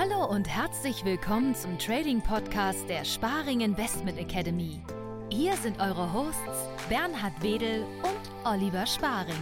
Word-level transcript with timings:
Hallo 0.00 0.24
und 0.26 0.46
herzlich 0.46 1.04
willkommen 1.04 1.56
zum 1.56 1.76
Trading 1.76 2.20
Podcast 2.20 2.88
der 2.88 3.04
Sparing 3.04 3.62
Investment 3.62 4.16
Academy. 4.16 4.80
Hier 5.28 5.56
sind 5.56 5.80
eure 5.80 6.12
Hosts 6.12 6.68
Bernhard 6.88 7.32
Wedel 7.42 7.82
und 8.04 8.46
Oliver 8.46 8.86
Sparing. 8.86 9.34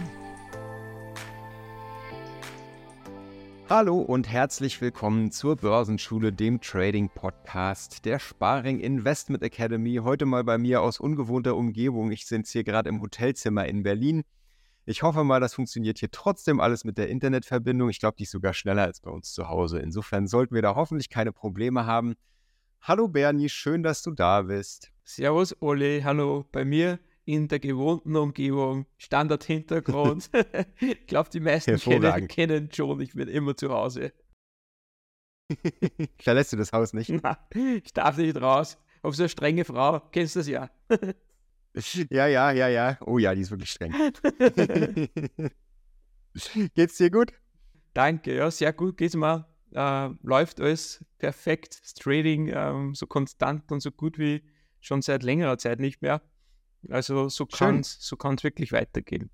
Hallo 3.69 3.99
und 3.99 4.27
herzlich 4.27 4.81
willkommen 4.81 5.31
zur 5.31 5.57
Börsenschule, 5.57 6.33
dem 6.33 6.59
Trading 6.59 7.09
Podcast 7.09 8.03
der 8.05 8.17
Sparing 8.17 8.79
Investment 8.79 9.43
Academy. 9.43 9.97
Heute 10.03 10.25
mal 10.25 10.43
bei 10.43 10.57
mir 10.57 10.81
aus 10.81 10.99
ungewohnter 10.99 11.55
Umgebung. 11.55 12.09
Ich 12.11 12.25
sitze 12.25 12.53
hier 12.53 12.63
gerade 12.63 12.89
im 12.89 12.99
Hotelzimmer 13.03 13.67
in 13.67 13.83
Berlin. 13.83 14.23
Ich 14.89 15.03
hoffe 15.03 15.25
mal, 15.25 15.41
das 15.41 15.53
funktioniert 15.53 15.99
hier 15.99 16.11
trotzdem 16.11 16.61
alles 16.61 16.85
mit 16.85 16.97
der 16.97 17.09
Internetverbindung. 17.09 17.89
Ich 17.89 17.99
glaube, 17.99 18.15
die 18.15 18.23
ist 18.23 18.31
sogar 18.31 18.53
schneller 18.53 18.83
als 18.83 19.01
bei 19.01 19.11
uns 19.11 19.33
zu 19.33 19.49
Hause. 19.49 19.79
Insofern 19.79 20.27
sollten 20.27 20.55
wir 20.55 20.61
da 20.61 20.75
hoffentlich 20.75 21.09
keine 21.09 21.33
Probleme 21.33 21.85
haben. 21.85 22.15
Hallo 22.79 23.09
Bernie, 23.09 23.49
schön, 23.49 23.83
dass 23.83 24.01
du 24.01 24.11
da 24.11 24.43
bist. 24.43 24.93
Servus 25.03 25.61
Olli, 25.61 26.03
hallo 26.05 26.45
bei 26.53 26.63
mir 26.63 26.99
in 27.25 27.49
der 27.49 27.59
gewohnten 27.59 28.15
Umgebung, 28.15 28.85
Standard-Hintergrund. 28.95 30.29
ich 30.79 31.05
glaube, 31.05 31.29
die 31.31 31.41
meisten 31.41 31.75
kennen, 31.75 32.27
kennen 32.29 32.69
schon, 32.71 33.01
ich 33.01 33.11
bin 33.11 33.27
immer 33.27 33.57
zu 33.57 33.69
Hause. 33.69 34.13
Verlässt 36.17 36.53
du 36.53 36.57
das 36.57 36.71
Haus 36.71 36.93
nicht? 36.93 37.09
Nein, 37.23 37.35
ich 37.83 37.91
darf 37.91 38.15
nicht 38.15 38.39
raus. 38.41 38.77
Auf 39.01 39.17
so 39.17 39.23
eine 39.23 39.29
strenge 39.29 39.65
Frau, 39.65 39.99
kennst 40.13 40.35
du 40.35 40.39
das 40.39 40.47
ja. 40.47 40.69
Ja, 42.09 42.27
ja, 42.27 42.51
ja, 42.51 42.67
ja. 42.67 42.97
Oh 43.05 43.17
ja, 43.17 43.33
die 43.35 43.41
ist 43.41 43.51
wirklich 43.51 43.71
streng. 43.71 43.93
Geht's 46.75 46.97
dir 46.97 47.11
gut? 47.11 47.33
Danke, 47.93 48.35
ja, 48.35 48.51
sehr 48.51 48.73
gut 48.73 48.97
geht's 48.97 49.15
mir. 49.15 49.47
Äh, 49.73 50.09
läuft 50.21 50.61
alles 50.61 51.03
perfekt. 51.17 51.79
Das 51.81 51.93
Trading 51.93 52.51
ähm, 52.53 52.93
so 52.95 53.07
konstant 53.07 53.71
und 53.71 53.81
so 53.81 53.91
gut 53.91 54.17
wie 54.17 54.43
schon 54.79 55.01
seit 55.01 55.23
längerer 55.23 55.57
Zeit 55.57 55.79
nicht 55.79 56.01
mehr. 56.01 56.21
Also 56.89 57.27
so 57.27 57.45
kann 57.45 57.79
es 57.79 57.97
so 57.99 58.15
kann's 58.15 58.43
wirklich 58.43 58.71
weitergehen. 58.71 59.29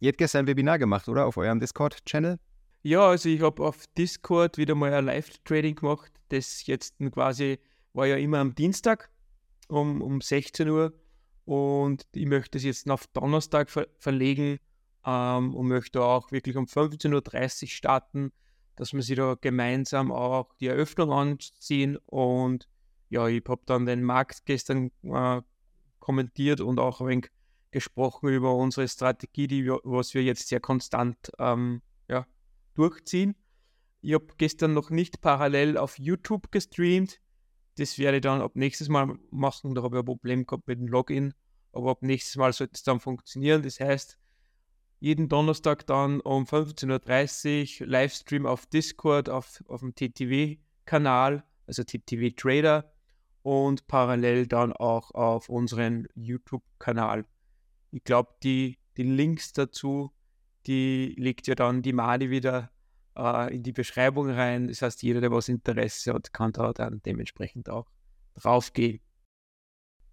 Ihr 0.00 0.08
habt 0.08 0.18
gestern 0.18 0.44
ein 0.44 0.46
Webinar 0.46 0.78
gemacht, 0.78 1.08
oder? 1.08 1.26
Auf 1.26 1.36
eurem 1.36 1.58
Discord-Channel? 1.60 2.38
Ja, 2.82 3.08
also 3.08 3.30
ich 3.30 3.40
habe 3.40 3.64
auf 3.64 3.86
Discord 3.96 4.58
wieder 4.58 4.74
mal 4.74 4.92
ein 4.92 5.06
Live-Trading 5.06 5.76
gemacht. 5.76 6.12
Das 6.28 6.66
jetzt 6.66 6.96
quasi 7.12 7.58
war 7.94 8.06
ja 8.06 8.16
immer 8.16 8.38
am 8.38 8.54
Dienstag 8.54 9.10
um, 9.68 10.02
um 10.02 10.20
16 10.20 10.68
Uhr 10.68 10.92
und 11.44 12.06
ich 12.12 12.26
möchte 12.26 12.58
es 12.58 12.64
jetzt 12.64 12.90
auf 12.90 13.06
Donnerstag 13.08 13.70
ver 13.70 13.86
verlegen 13.98 14.58
ähm, 15.04 15.54
und 15.54 15.68
möchte 15.68 16.02
auch 16.02 16.32
wirklich 16.32 16.56
um 16.56 16.64
15.30 16.64 17.62
Uhr 17.62 17.68
starten, 17.68 18.32
dass 18.76 18.92
wir 18.92 19.02
sich 19.02 19.16
da 19.16 19.36
gemeinsam 19.40 20.10
auch 20.10 20.54
die 20.60 20.68
Eröffnung 20.68 21.12
anziehen. 21.12 21.98
Und 22.06 22.68
ja, 23.10 23.28
ich 23.28 23.42
habe 23.46 23.62
dann 23.66 23.86
den 23.86 24.02
Markt 24.02 24.46
gestern 24.46 24.90
äh, 25.02 25.42
kommentiert 26.00 26.60
und 26.60 26.80
auch 26.80 27.00
ein 27.00 27.08
wenig 27.08 27.30
gesprochen 27.70 28.28
über 28.28 28.54
unsere 28.54 28.88
Strategie, 28.88 29.48
die 29.48 29.64
wir, 29.64 29.80
was 29.84 30.14
wir 30.14 30.22
jetzt 30.22 30.48
sehr 30.48 30.60
konstant 30.60 31.32
ähm, 31.38 31.82
ja, 32.08 32.26
durchziehen. 32.74 33.34
Ich 34.00 34.14
habe 34.14 34.26
gestern 34.38 34.74
noch 34.74 34.90
nicht 34.90 35.20
parallel 35.20 35.76
auf 35.76 35.98
YouTube 35.98 36.52
gestreamt. 36.52 37.20
Das 37.76 37.98
werde 37.98 38.18
ich 38.18 38.22
dann 38.22 38.40
ab 38.40 38.52
nächstes 38.54 38.88
Mal 38.88 39.18
machen. 39.30 39.74
Da 39.74 39.82
habe 39.82 39.96
ich 39.96 40.00
ein 40.00 40.06
Problem 40.06 40.46
gehabt 40.46 40.68
mit 40.68 40.78
dem 40.78 40.88
Login. 40.88 41.34
Aber 41.72 41.90
ab 41.90 42.02
nächstes 42.02 42.36
Mal 42.36 42.52
sollte 42.52 42.74
es 42.74 42.82
dann 42.82 43.00
funktionieren. 43.00 43.62
Das 43.62 43.80
heißt, 43.80 44.18
jeden 45.00 45.28
Donnerstag 45.28 45.86
dann 45.86 46.20
um 46.20 46.44
15.30 46.44 47.82
Uhr 47.82 47.86
Livestream 47.86 48.46
auf 48.46 48.66
Discord, 48.66 49.28
auf, 49.28 49.62
auf 49.66 49.80
dem 49.80 49.94
TTW-Kanal, 49.94 51.44
also 51.66 51.82
TTW 51.82 52.30
Trader 52.30 52.90
und 53.42 53.86
parallel 53.86 54.46
dann 54.46 54.72
auch 54.72 55.10
auf 55.10 55.50
unseren 55.50 56.06
YouTube-Kanal. 56.14 57.26
Ich 57.90 58.04
glaube, 58.04 58.34
die, 58.42 58.78
die 58.96 59.02
Links 59.02 59.52
dazu, 59.52 60.12
die 60.66 61.14
legt 61.18 61.48
ja 61.48 61.54
dann 61.54 61.82
die 61.82 61.92
Madi 61.92 62.30
wieder 62.30 62.70
äh, 63.16 63.54
in 63.54 63.62
die 63.62 63.72
Beschreibung 63.72 64.30
rein. 64.30 64.68
Das 64.68 64.82
heißt, 64.82 65.02
jeder, 65.02 65.20
der 65.20 65.30
was 65.30 65.48
Interesse 65.48 66.14
hat, 66.14 66.32
kann 66.32 66.52
da 66.52 66.72
dann 66.72 67.00
dementsprechend 67.04 67.68
auch 67.68 67.86
drauf 68.34 68.72
gehen. 68.72 69.00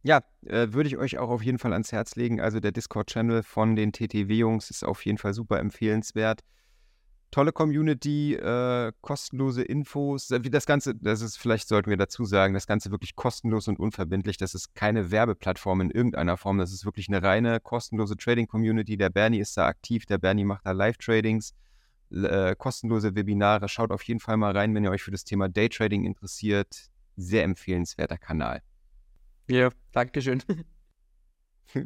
Ja, 0.03 0.22
äh, 0.45 0.67
würde 0.72 0.88
ich 0.88 0.97
euch 0.97 1.19
auch 1.19 1.29
auf 1.29 1.44
jeden 1.44 1.59
Fall 1.59 1.73
ans 1.73 1.91
Herz 1.91 2.16
legen. 2.16 2.41
Also 2.41 2.59
der 2.59 2.72
Discord-Channel 2.72 3.44
von 3.44 3.75
den 3.75 3.91
TTW-Jungs 3.91 4.72
ist 4.72 4.84
auf 4.84 5.06
jeden 5.06 5.19
Fall 5.19 5.34
super 5.34 5.59
empfehlenswert. 5.59 6.41
Tolle 7.29 7.53
Community, 7.53 8.34
äh, 8.34 8.91
kostenlose 9.01 9.61
Infos. 9.61 10.31
Äh, 10.31 10.41
das 10.41 10.66
Ganze, 10.66 10.95
das 10.95 11.22
ist, 11.22 11.38
vielleicht 11.38 11.67
sollten 11.67 11.91
wir 11.91 11.97
dazu 11.97 12.25
sagen, 12.25 12.56
das 12.56 12.66
Ganze 12.66 12.90
wirklich 12.90 13.16
kostenlos 13.16 13.67
und 13.67 13.79
unverbindlich. 13.79 14.38
Das 14.38 14.56
ist 14.56 14.73
keine 14.73 15.11
Werbeplattform 15.11 15.81
in 15.81 15.91
irgendeiner 15.91 16.35
Form. 16.35 16.57
Das 16.57 16.73
ist 16.73 16.84
wirklich 16.84 17.07
eine 17.07 17.22
reine 17.22 17.59
kostenlose 17.59 18.17
Trading-Community. 18.17 18.97
Der 18.97 19.11
Bernie 19.11 19.40
ist 19.40 19.56
da 19.56 19.67
aktiv, 19.67 20.07
der 20.07 20.17
Bernie 20.17 20.45
macht 20.45 20.66
da 20.66 20.72
Live-Tradings 20.72 21.53
äh, 22.11 22.55
kostenlose 22.57 23.16
Webinare. 23.16 23.69
Schaut 23.69 23.91
auf 23.91 24.03
jeden 24.03 24.19
Fall 24.19 24.38
mal 24.38 24.55
rein, 24.55 24.73
wenn 24.75 24.83
ihr 24.83 24.91
euch 24.91 25.03
für 25.03 25.11
das 25.11 25.23
Thema 25.23 25.49
Daytrading 25.49 26.05
interessiert. 26.05 26.88
Sehr 27.17 27.44
empfehlenswerter 27.44 28.17
Kanal. 28.17 28.61
Ja, 29.47 29.69
danke 29.91 30.22
schön. 30.22 30.41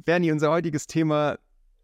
Bernie, 0.05 0.31
unser 0.33 0.51
heutiges 0.51 0.87
Thema 0.87 1.37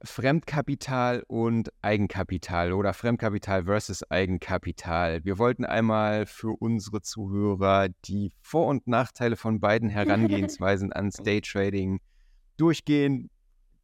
Fremdkapital 0.03 1.23
und 1.27 1.71
Eigenkapital 1.81 2.73
oder 2.73 2.93
Fremdkapital 2.93 3.65
versus 3.65 4.09
Eigenkapital. 4.09 5.23
Wir 5.23 5.37
wollten 5.37 5.65
einmal 5.65 6.25
für 6.25 6.55
unsere 6.59 7.01
Zuhörer 7.01 7.89
die 8.05 8.31
Vor- 8.41 8.67
und 8.67 8.87
Nachteile 8.87 9.35
von 9.35 9.59
beiden 9.59 9.89
Herangehensweisen 9.89 10.91
ans 10.91 11.17
Daytrading 11.17 11.99
durchgehen, 12.57 13.29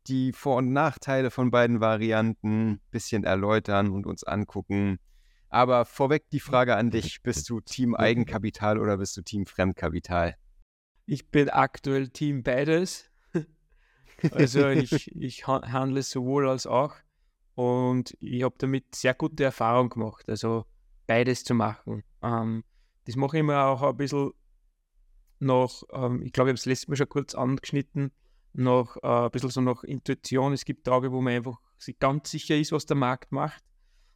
die 0.07 0.31
Vor- 0.33 0.57
und 0.57 0.71
Nachteile 0.71 1.31
von 1.31 1.51
beiden 1.51 1.79
Varianten 1.79 2.71
ein 2.71 2.81
bisschen 2.91 3.23
erläutern 3.23 3.89
und 3.89 4.05
uns 4.05 4.23
angucken. 4.23 4.99
Aber 5.49 5.85
vorweg 5.85 6.29
die 6.31 6.39
Frage 6.39 6.75
an 6.75 6.91
dich, 6.91 7.21
bist 7.21 7.49
du 7.49 7.61
Team 7.61 7.95
Eigenkapital 7.95 8.79
oder 8.79 8.97
bist 8.97 9.15
du 9.17 9.21
Team 9.21 9.45
Fremdkapital? 9.45 10.35
Ich 11.05 11.29
bin 11.29 11.49
aktuell 11.49 12.09
Team 12.09 12.43
beides. 12.43 13.09
Also 14.31 14.69
ich, 14.69 15.15
ich 15.15 15.45
handle 15.45 16.01
sowohl 16.01 16.49
als 16.49 16.65
auch 16.65 16.95
und 17.53 18.17
ich 18.19 18.41
habe 18.41 18.55
damit 18.57 18.95
sehr 18.95 19.13
gute 19.13 19.43
Erfahrungen 19.43 19.89
gemacht, 19.89 20.27
also 20.27 20.65
beides 21.05 21.43
zu 21.43 21.53
machen. 21.53 22.03
Ähm, 22.23 22.63
das 23.05 23.15
mache 23.15 23.37
ich 23.37 23.43
mir 23.43 23.63
auch 23.65 23.83
ein 23.83 23.95
bisschen 23.95 24.31
noch, 25.39 25.83
ähm, 25.91 26.21
ich 26.23 26.33
glaube, 26.33 26.49
ich 26.49 26.53
habe 26.53 26.59
es 26.59 26.65
letztes 26.65 26.87
Mal 26.87 26.95
schon 26.95 27.09
kurz 27.09 27.35
angeschnitten, 27.35 28.11
noch 28.57 28.97
äh, 29.03 29.07
ein 29.07 29.31
bisschen 29.31 29.49
so 29.49 29.61
nach 29.61 29.83
Intuition. 29.83 30.53
Es 30.53 30.65
gibt 30.65 30.85
Tage, 30.85 31.11
wo 31.11 31.21
man 31.21 31.33
einfach 31.33 31.59
sich 31.77 31.97
ganz 31.99 32.31
sicher 32.31 32.55
ist, 32.55 32.71
was 32.71 32.85
der 32.85 32.97
Markt 32.97 33.31
macht. 33.31 33.63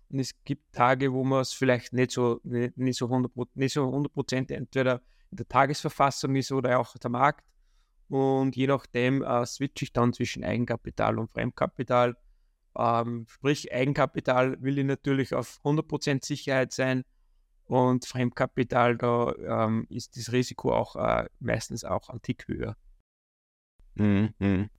Und 0.10 0.20
es 0.20 0.34
gibt 0.44 0.74
Tage, 0.74 1.14
wo 1.14 1.24
man 1.24 1.42
es 1.42 1.54
vielleicht 1.54 1.94
nicht 1.94 2.12
so, 2.12 2.42
nicht, 2.44 2.98
so 2.98 3.06
100%, 3.08 3.48
nicht 3.54 3.74
so 3.74 3.86
100 3.86 4.52
entweder 4.52 5.02
in 5.30 5.38
der 5.38 5.48
Tagesverfassung 5.48 6.36
ist 6.36 6.52
oder 6.52 6.80
auch 6.80 6.98
der 6.98 7.10
Markt. 7.10 7.46
Und 8.10 8.58
je 8.58 8.68
nachdem 8.68 9.24
äh, 9.24 9.46
switche 9.46 9.86
ich 9.86 9.94
dann 9.94 10.12
zwischen 10.12 10.44
Eigenkapital 10.44 11.18
und 11.18 11.32
Fremdkapital. 11.32 12.18
Ähm, 12.78 13.26
sprich, 13.30 13.74
Eigenkapital 13.74 14.62
will 14.62 14.78
ich 14.78 14.86
natürlich 14.86 15.34
auf 15.34 15.62
100% 15.64 16.26
Sicherheit 16.26 16.74
sein 16.74 17.04
und 17.66 18.06
Fremdkapital, 18.06 18.98
da 18.98 19.34
ähm, 19.48 19.88
ist 19.90 20.18
das 20.18 20.34
Risiko 20.34 20.74
auch 20.74 20.98
äh, 20.98 21.30
meistens 21.40 21.86
auch 21.86 22.10
ein 22.10 22.22
Tick 22.22 22.48
höher. 22.50 22.76
Mhm. 23.96 24.34
mhm. 24.40 24.70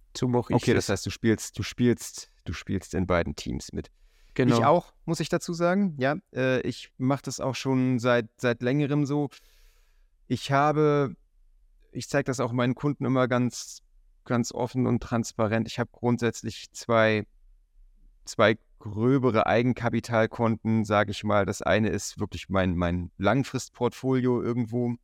Okay, 0.57 0.75
das 0.75 0.89
heißt, 0.89 1.07
du 1.07 1.11
spielst, 1.11 1.59
du 1.59 1.63
spielst, 1.63 2.31
du 2.45 2.53
spielst 2.53 2.95
in 2.95 3.07
beiden 3.07 3.35
Teams 3.35 3.73
mit. 3.73 3.91
Genau. 4.35 4.59
Ich 4.59 4.65
auch, 4.65 4.93
muss 5.05 5.21
ich 5.21 5.29
dazu 5.29 5.53
sagen. 5.53 5.95
Ja, 5.99 6.17
äh, 6.35 6.61
ich 6.63 6.93
mache 6.99 7.23
das 7.23 7.41
auch 7.41 7.55
schon 7.55 7.99
seit, 7.99 8.29
seit 8.37 8.63
längerem 8.63 9.05
so. 9.07 9.29
Ich 10.27 10.51
habe, 10.51 11.15
ich 11.93 12.09
zeige 12.09 12.25
das 12.25 12.41
auch 12.41 12.53
meinen 12.53 12.75
Kunden 12.75 13.05
immer 13.05 13.29
ganz, 13.29 13.81
ganz 14.25 14.53
offen 14.53 14.87
und 14.87 15.03
transparent. 15.03 15.69
Ich 15.69 15.79
habe 15.79 15.91
grundsätzlich 15.93 16.71
zwei, 16.73 17.27
zwei 18.25 18.57
gröbere 18.79 19.47
Eigenkapitalkonten, 19.47 20.85
sage 20.85 21.11
ich 21.11 21.25
mal. 21.25 21.45
Das 21.45 21.63
eine 21.63 21.91
ist 21.91 22.19
wirklich 22.19 22.49
mein, 22.49 22.75
mein 22.77 23.11
Langfristportfolio 23.19 24.43
irgendwo. 24.43 24.95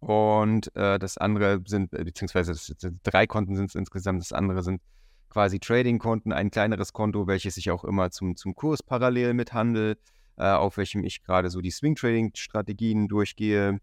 Und 0.00 0.74
äh, 0.76 0.98
das 0.98 1.18
andere 1.18 1.60
sind, 1.66 1.92
äh, 1.92 2.04
beziehungsweise 2.04 2.54
sind, 2.54 3.00
drei 3.02 3.26
Konten 3.26 3.56
sind 3.56 3.70
es 3.70 3.74
insgesamt, 3.74 4.20
das 4.20 4.32
andere 4.32 4.62
sind 4.62 4.80
quasi 5.28 5.58
Trading-Konten, 5.58 6.32
ein 6.32 6.50
kleineres 6.50 6.92
Konto, 6.92 7.26
welches 7.26 7.56
ich 7.56 7.70
auch 7.70 7.84
immer 7.84 8.10
zum, 8.10 8.36
zum 8.36 8.54
Kurs 8.54 8.82
parallel 8.82 9.34
mithandle, 9.34 9.98
äh, 10.36 10.44
auf 10.50 10.76
welchem 10.76 11.04
ich 11.04 11.22
gerade 11.22 11.50
so 11.50 11.60
die 11.60 11.70
Swing-Trading-Strategien 11.70 13.08
durchgehe 13.08 13.80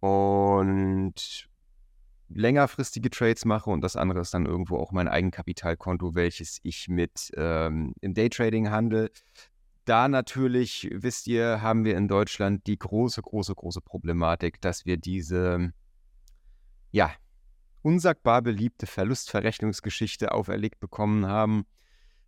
und 0.00 1.48
längerfristige 2.34 3.10
Trades 3.10 3.44
mache 3.44 3.70
und 3.70 3.82
das 3.82 3.94
andere 3.96 4.20
ist 4.20 4.32
dann 4.34 4.46
irgendwo 4.46 4.78
auch 4.78 4.90
mein 4.90 5.06
Eigenkapitalkonto, 5.06 6.14
welches 6.14 6.60
ich 6.62 6.88
mit 6.88 7.30
ähm, 7.36 7.94
im 8.00 8.14
Daytrading 8.14 8.70
handle. 8.70 9.10
Da 9.84 10.08
natürlich, 10.08 10.88
wisst 10.92 11.26
ihr, 11.26 11.62
haben 11.62 11.84
wir 11.84 11.96
in 11.96 12.08
Deutschland 12.08 12.66
die 12.66 12.78
große, 12.78 13.22
große, 13.22 13.54
große 13.54 13.80
Problematik, 13.80 14.60
dass 14.60 14.86
wir 14.86 14.96
diese, 14.96 15.72
ja, 16.90 17.12
unsagbar 17.82 18.42
beliebte 18.42 18.86
Verlustverrechnungsgeschichte 18.86 20.32
auferlegt 20.32 20.78
bekommen 20.80 21.26
haben 21.26 21.66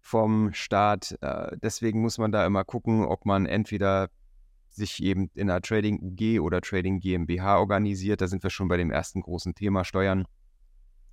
vom 0.01 0.53
Staat. 0.53 1.17
Äh, 1.21 1.57
deswegen 1.63 2.01
muss 2.01 2.19
man 2.19 2.33
da 2.33 2.45
immer 2.45 2.65
gucken, 2.65 3.05
ob 3.05 3.25
man 3.25 3.47
entweder 3.47 4.11
sich 4.69 5.03
eben 5.03 5.31
in 5.35 5.49
einer 5.49 5.63
Trading 5.63 6.01
UG 6.03 6.41
oder 6.41 6.61
Trading 6.61 6.99
GmbH 6.99 7.59
organisiert. 7.59 8.21
Da 8.21 8.27
sind 8.27 8.43
wir 8.43 8.51
schon 8.51 8.69
bei 8.69 8.77
dem 8.77 8.91
ersten 8.91 9.23
großen 9.23 9.55
Thema 9.55 9.85
Steuern. 9.85 10.27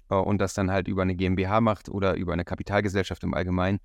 Äh, 0.09 0.15
und 0.15 0.39
das 0.39 0.53
dann 0.53 0.71
halt 0.71 0.87
über 0.87 1.03
eine 1.03 1.15
GmbH 1.15 1.61
macht 1.61 1.89
oder 1.89 2.15
über 2.15 2.33
eine 2.33 2.43
Kapitalgesellschaft 2.45 3.23
im 3.23 3.33
Allgemeinen. 3.33 3.79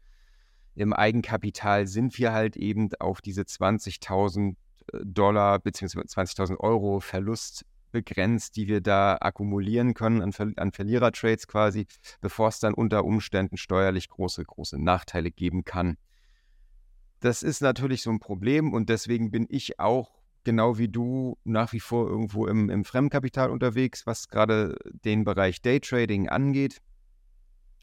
Im 0.77 0.93
Eigenkapital 0.93 1.87
sind 1.87 2.19
wir 2.19 2.33
halt 2.33 2.57
eben 2.57 2.91
auf 3.01 3.21
diese 3.21 3.43
20.000 3.43 4.51
äh, 4.93 4.99
Dollar 5.05 5.59
bzw. 5.59 6.01
20.000 6.01 6.59
Euro 6.61 7.01
Verlust 7.01 7.65
begrenzt, 7.93 8.57
die 8.57 8.69
wir 8.69 8.83
da 8.83 9.17
akkumulieren 9.21 9.95
können 9.95 10.21
an, 10.21 10.33
Ver 10.33 10.53
an 10.57 10.73
Verlierertrades 10.73 11.49
quasi, 11.49 11.87
bevor 12.21 12.49
es 12.49 12.61
dann 12.61 12.75
unter 12.75 13.05
Umständen 13.05 13.57
steuerlich 13.57 14.11
große, 14.11 14.45
große 14.45 14.79
Nachteile 14.79 15.31
geben 15.31 15.65
kann. 15.65 15.97
Das 17.21 17.43
ist 17.43 17.63
natürlich 17.63 18.03
so 18.03 18.11
ein 18.11 18.21
Problem 18.21 18.75
und 18.75 18.91
deswegen 18.91 19.31
bin 19.31 19.47
ich 19.49 19.81
auch 19.81 20.11
genau 20.45 20.77
wie 20.77 20.89
du 20.89 21.39
nach 21.45 21.73
wie 21.73 21.81
vor 21.81 22.07
irgendwo 22.07 22.47
im, 22.47 22.69
im 22.69 22.85
Fremdkapital 22.85 23.51
unterwegs, 23.51 24.07
was 24.07 24.29
gerade 24.29 24.77
den 25.05 25.25
Bereich 25.25 25.63
Daytrading 25.63 26.29
angeht. 26.29 26.83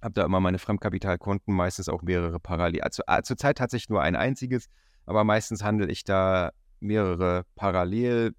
Habe 0.04 0.14
da 0.14 0.26
immer 0.26 0.40
meine 0.40 0.60
Fremdkapitalkonten, 0.60 1.54
meistens 1.54 1.90
auch 1.90 2.02
mehrere 2.02 2.40
parallel. 2.40 2.82
Also, 2.82 3.04
äh, 3.08 3.22
zurzeit 3.24 3.58
tatsächlich 3.58 3.90
nur 3.90 4.02
ein 4.02 4.16
einziges, 4.16 4.68
aber 5.06 5.24
meistens 5.24 5.64
handle 5.64 5.88
ich 5.90 6.04
da 6.04 6.52
mehrere 6.80 7.46
parallel, 7.56 8.36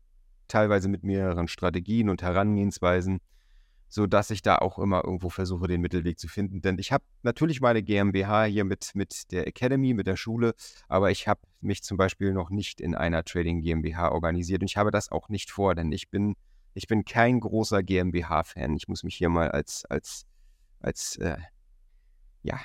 teilweise 0.46 0.88
mit 0.88 1.02
mehreren 1.02 1.48
Strategien 1.48 2.10
und 2.10 2.22
Herangehensweisen 2.22 3.20
sodass 3.94 4.30
ich 4.30 4.42
da 4.42 4.56
auch 4.56 4.80
immer 4.80 5.04
irgendwo 5.04 5.28
versuche, 5.28 5.68
den 5.68 5.80
Mittelweg 5.80 6.18
zu 6.18 6.26
finden. 6.26 6.60
Denn 6.60 6.80
ich 6.80 6.90
habe 6.90 7.04
natürlich 7.22 7.60
meine 7.60 7.80
GmbH 7.80 8.42
hier 8.46 8.64
mit, 8.64 8.90
mit 8.94 9.30
der 9.30 9.46
Academy, 9.46 9.94
mit 9.94 10.08
der 10.08 10.16
Schule, 10.16 10.54
aber 10.88 11.12
ich 11.12 11.28
habe 11.28 11.42
mich 11.60 11.84
zum 11.84 11.96
Beispiel 11.96 12.32
noch 12.32 12.50
nicht 12.50 12.80
in 12.80 12.96
einer 12.96 13.22
Trading 13.22 13.60
GmbH 13.60 14.10
organisiert 14.10 14.62
und 14.62 14.68
ich 14.68 14.76
habe 14.76 14.90
das 14.90 15.12
auch 15.12 15.28
nicht 15.28 15.52
vor, 15.52 15.76
denn 15.76 15.92
ich 15.92 16.10
bin, 16.10 16.34
ich 16.74 16.88
bin 16.88 17.04
kein 17.04 17.38
großer 17.38 17.84
GmbH-Fan. 17.84 18.74
Ich 18.74 18.88
muss 18.88 19.04
mich 19.04 19.14
hier 19.14 19.28
mal 19.28 19.52
als, 19.52 19.84
als, 19.84 20.26
als, 20.80 21.16
äh, 21.18 21.36
ja, 22.44 22.60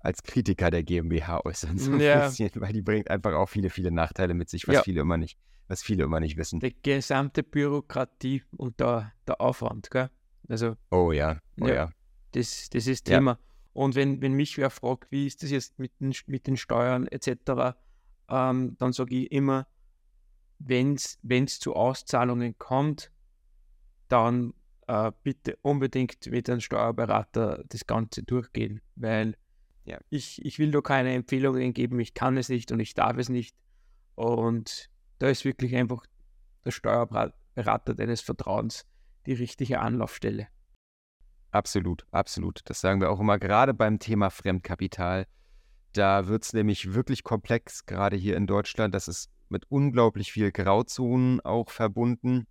als 0.00 0.22
Kritiker 0.22 0.70
der 0.70 0.82
GmbH 0.82 1.44
äußern, 1.44 1.76
so 1.76 1.92
ein 1.92 2.00
ja. 2.00 2.26
bisschen, 2.26 2.50
weil 2.54 2.72
die 2.72 2.82
bringt 2.82 3.10
einfach 3.10 3.34
auch 3.34 3.48
viele, 3.48 3.68
viele 3.68 3.90
Nachteile 3.90 4.32
mit 4.32 4.48
sich, 4.48 4.66
was 4.66 4.76
ja. 4.76 4.82
viele 4.82 5.00
immer 5.02 5.18
nicht, 5.18 5.38
was 5.66 5.82
viele 5.82 6.04
immer 6.04 6.20
nicht 6.20 6.36
wissen. 6.36 6.60
Die 6.60 6.74
gesamte 6.82 7.42
Bürokratie 7.42 8.44
und 8.56 8.80
der, 8.80 9.12
der 9.26 9.40
Aufwand, 9.40 9.90
gell? 9.90 10.08
Also, 10.48 10.76
oh 10.90 11.12
ja, 11.12 11.40
oh 11.60 11.66
ja. 11.66 11.74
ja. 11.74 11.90
Das, 12.32 12.70
das 12.70 12.86
ist 12.86 13.04
Thema. 13.04 13.38
Und 13.72 13.94
wenn, 13.94 14.22
wenn 14.22 14.32
mich 14.32 14.56
wer 14.56 14.70
fragt, 14.70 15.10
wie 15.10 15.26
ist 15.26 15.42
das 15.42 15.50
jetzt 15.50 15.78
mit 15.78 15.92
den, 16.00 16.14
mit 16.26 16.46
den 16.46 16.56
Steuern 16.56 17.06
etc., 17.06 17.76
ähm, 18.30 18.76
dann 18.78 18.92
sage 18.92 19.14
ich 19.14 19.32
immer, 19.32 19.66
wenn 20.58 20.94
es 20.94 21.60
zu 21.60 21.74
Auszahlungen 21.74 22.56
kommt, 22.58 23.12
dann 24.08 24.54
äh, 24.88 25.12
bitte 25.22 25.58
unbedingt 25.62 26.26
mit 26.26 26.48
einem 26.50 26.60
Steuerberater 26.60 27.62
das 27.68 27.86
Ganze 27.86 28.22
durchgehen, 28.22 28.80
weil 28.96 29.36
ja. 29.84 29.98
ich, 30.10 30.44
ich 30.44 30.58
will 30.58 30.70
da 30.70 30.80
keine 30.80 31.14
Empfehlungen 31.14 31.72
geben, 31.72 32.00
ich 32.00 32.14
kann 32.14 32.36
es 32.36 32.48
nicht 32.48 32.72
und 32.72 32.80
ich 32.80 32.94
darf 32.94 33.16
es 33.18 33.28
nicht. 33.28 33.54
Und 34.14 34.90
da 35.18 35.28
ist 35.28 35.44
wirklich 35.44 35.76
einfach 35.76 36.04
der 36.64 36.72
Steuerberater 36.72 37.94
deines 37.94 38.20
Vertrauens 38.20 38.86
die 39.26 39.34
richtige 39.34 39.80
Anlaufstelle. 39.80 40.48
Absolut, 41.50 42.06
absolut. 42.10 42.60
Das 42.64 42.80
sagen 42.80 43.00
wir 43.00 43.10
auch 43.10 43.20
immer, 43.20 43.38
gerade 43.38 43.74
beim 43.74 43.98
Thema 43.98 44.30
Fremdkapital. 44.30 45.26
Da 45.92 46.28
wird 46.28 46.44
es 46.44 46.52
nämlich 46.52 46.92
wirklich 46.94 47.24
komplex, 47.24 47.86
gerade 47.86 48.16
hier 48.16 48.36
in 48.36 48.46
Deutschland. 48.46 48.94
Das 48.94 49.08
ist 49.08 49.30
mit 49.48 49.64
unglaublich 49.70 50.32
viel 50.32 50.52
Grauzonen 50.52 51.40
auch 51.40 51.70
verbunden. 51.70 52.46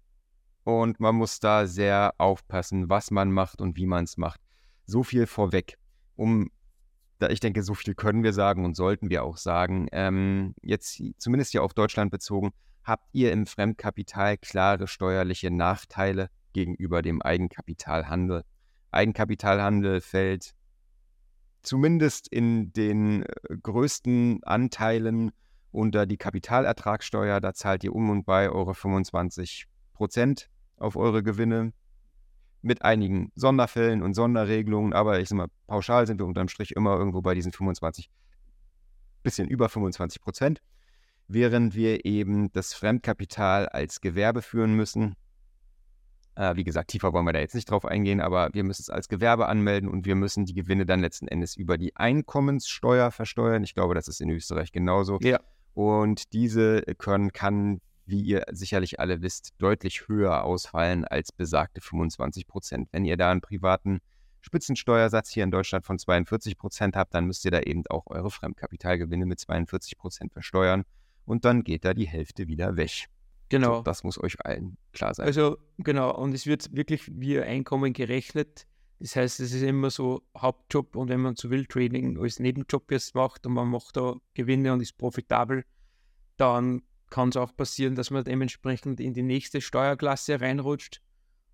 Und 0.67 0.99
man 0.99 1.15
muss 1.15 1.39
da 1.39 1.65
sehr 1.65 2.13
aufpassen, 2.17 2.89
was 2.89 3.09
man 3.09 3.31
macht 3.31 3.61
und 3.61 3.77
wie 3.77 3.85
man 3.85 4.03
es 4.03 4.17
macht. 4.17 4.41
So 4.83 5.01
viel 5.01 5.25
vorweg, 5.25 5.77
um, 6.17 6.51
da 7.19 7.29
ich 7.29 7.39
denke, 7.39 7.63
so 7.63 7.73
viel 7.73 7.95
können 7.95 8.21
wir 8.21 8.33
sagen 8.33 8.65
und 8.65 8.75
sollten 8.75 9.09
wir 9.09 9.23
auch 9.23 9.37
sagen. 9.37 9.87
Ähm, 9.93 10.55
jetzt 10.61 11.01
zumindest 11.19 11.53
hier 11.53 11.63
auf 11.63 11.73
Deutschland 11.73 12.11
bezogen, 12.11 12.51
habt 12.83 13.07
ihr 13.13 13.31
im 13.31 13.45
Fremdkapital 13.45 14.37
klare 14.39 14.87
steuerliche 14.89 15.51
Nachteile 15.51 16.29
gegenüber 16.51 17.01
dem 17.01 17.21
Eigenkapitalhandel. 17.21 18.43
Eigenkapitalhandel 18.91 20.01
fällt 20.01 20.53
zumindest 21.61 22.27
in 22.27 22.73
den 22.73 23.23
äh, 23.23 23.55
größten 23.63 24.43
Anteilen 24.43 25.31
unter 25.71 26.05
die 26.05 26.17
Kapitalertragssteuer. 26.17 27.39
Da 27.39 27.53
zahlt 27.53 27.85
ihr 27.85 27.95
um 27.95 28.09
und 28.09 28.25
bei 28.25 28.49
eure 28.49 28.75
25 28.75 29.67
Prozent 29.93 30.49
auf 30.77 30.95
eure 30.95 31.23
Gewinne 31.23 31.73
mit 32.61 32.81
einigen 32.81 33.31
Sonderfällen 33.35 34.01
und 34.01 34.13
Sonderregelungen. 34.13 34.93
Aber 34.93 35.19
ich 35.19 35.29
sag 35.29 35.37
mal, 35.37 35.47
pauschal 35.67 36.07
sind 36.07 36.19
wir 36.19 36.25
unterm 36.25 36.47
Strich 36.47 36.75
immer 36.75 36.97
irgendwo 36.97 37.21
bei 37.21 37.33
diesen 37.33 37.51
25, 37.51 38.09
bisschen 39.23 39.47
über 39.47 39.69
25 39.69 40.21
Prozent. 40.21 40.61
Während 41.27 41.75
wir 41.75 42.05
eben 42.05 42.51
das 42.53 42.73
Fremdkapital 42.73 43.67
als 43.67 43.99
Gewerbe 43.99 44.41
führen 44.41 44.75
müssen, 44.75 45.15
äh, 46.37 46.55
wie 46.55 46.63
gesagt, 46.63 46.91
tiefer 46.91 47.11
wollen 47.13 47.25
wir 47.25 47.33
da 47.33 47.39
jetzt 47.39 47.55
nicht 47.55 47.69
drauf 47.69 47.83
eingehen, 47.83 48.21
aber 48.21 48.49
wir 48.53 48.63
müssen 48.63 48.83
es 48.83 48.89
als 48.89 49.09
Gewerbe 49.09 49.47
anmelden 49.47 49.89
und 49.89 50.05
wir 50.05 50.15
müssen 50.15 50.45
die 50.45 50.53
Gewinne 50.53 50.85
dann 50.85 51.01
letzten 51.01 51.27
Endes 51.27 51.57
über 51.57 51.77
die 51.77 51.95
Einkommenssteuer 51.95 53.11
versteuern. 53.11 53.63
Ich 53.63 53.73
glaube, 53.73 53.95
das 53.95 54.07
ist 54.07 54.21
in 54.21 54.29
Österreich 54.29 54.71
genauso. 54.71 55.17
Ja. 55.21 55.39
Und 55.73 56.33
diese 56.33 56.81
können, 56.97 57.33
kann, 57.33 57.81
wie 58.07 58.21
ihr 58.21 58.45
sicherlich 58.51 58.99
alle 58.99 59.21
wisst, 59.21 59.53
deutlich 59.57 60.07
höher 60.07 60.43
ausfallen 60.43 61.05
als 61.05 61.31
besagte 61.31 61.81
25 61.81 62.47
Prozent. 62.47 62.89
Wenn 62.91 63.05
ihr 63.05 63.17
da 63.17 63.29
einen 63.29 63.41
privaten 63.41 63.99
Spitzensteuersatz 64.41 65.29
hier 65.29 65.43
in 65.43 65.51
Deutschland 65.51 65.85
von 65.85 65.99
42 65.99 66.57
Prozent 66.57 66.95
habt, 66.95 67.13
dann 67.13 67.25
müsst 67.25 67.43
ihr 67.43 67.51
da 67.51 67.59
eben 67.59 67.83
auch 67.89 68.07
eure 68.07 68.31
Fremdkapitalgewinne 68.31 69.25
mit 69.25 69.39
42 69.39 69.97
Prozent 69.97 70.31
versteuern 70.31 70.83
und 71.25 71.43
dann 71.43 71.63
geht 71.63 71.83
da 71.83 71.93
die 71.93 72.07
Hälfte 72.07 72.47
wieder 72.47 72.77
weg. 72.77 73.07
Genau. 73.49 73.77
So, 73.77 73.81
das 73.83 74.03
muss 74.03 74.21
euch 74.21 74.35
allen 74.45 74.77
klar 74.93 75.13
sein. 75.13 75.25
Also 75.25 75.57
genau, 75.77 76.15
und 76.15 76.33
es 76.33 76.45
wird 76.45 76.75
wirklich 76.75 77.09
wie 77.13 77.39
Einkommen 77.39 77.93
gerechnet. 77.93 78.67
Das 78.99 79.15
heißt, 79.15 79.39
es 79.41 79.53
ist 79.53 79.61
immer 79.61 79.89
so 79.89 80.23
Hauptjob 80.37 80.95
und 80.95 81.09
wenn 81.09 81.21
man 81.21 81.35
so 81.35 81.49
will, 81.49 81.65
Trading 81.65 82.17
als 82.17 82.39
Nebenjob 82.39 82.91
jetzt 82.91 83.15
macht 83.15 83.45
und 83.45 83.53
man 83.53 83.67
macht 83.67 83.95
da 83.97 84.15
Gewinne 84.33 84.73
und 84.73 84.81
ist 84.81 84.97
profitabel, 84.97 85.65
dann 86.37 86.81
kann 87.09 87.29
es 87.29 87.37
auch 87.37 87.55
passieren, 87.55 87.95
dass 87.95 88.11
man 88.11 88.23
dementsprechend 88.23 88.99
in 88.99 89.13
die 89.13 89.23
nächste 89.23 89.61
Steuerklasse 89.61 90.39
reinrutscht 90.41 91.01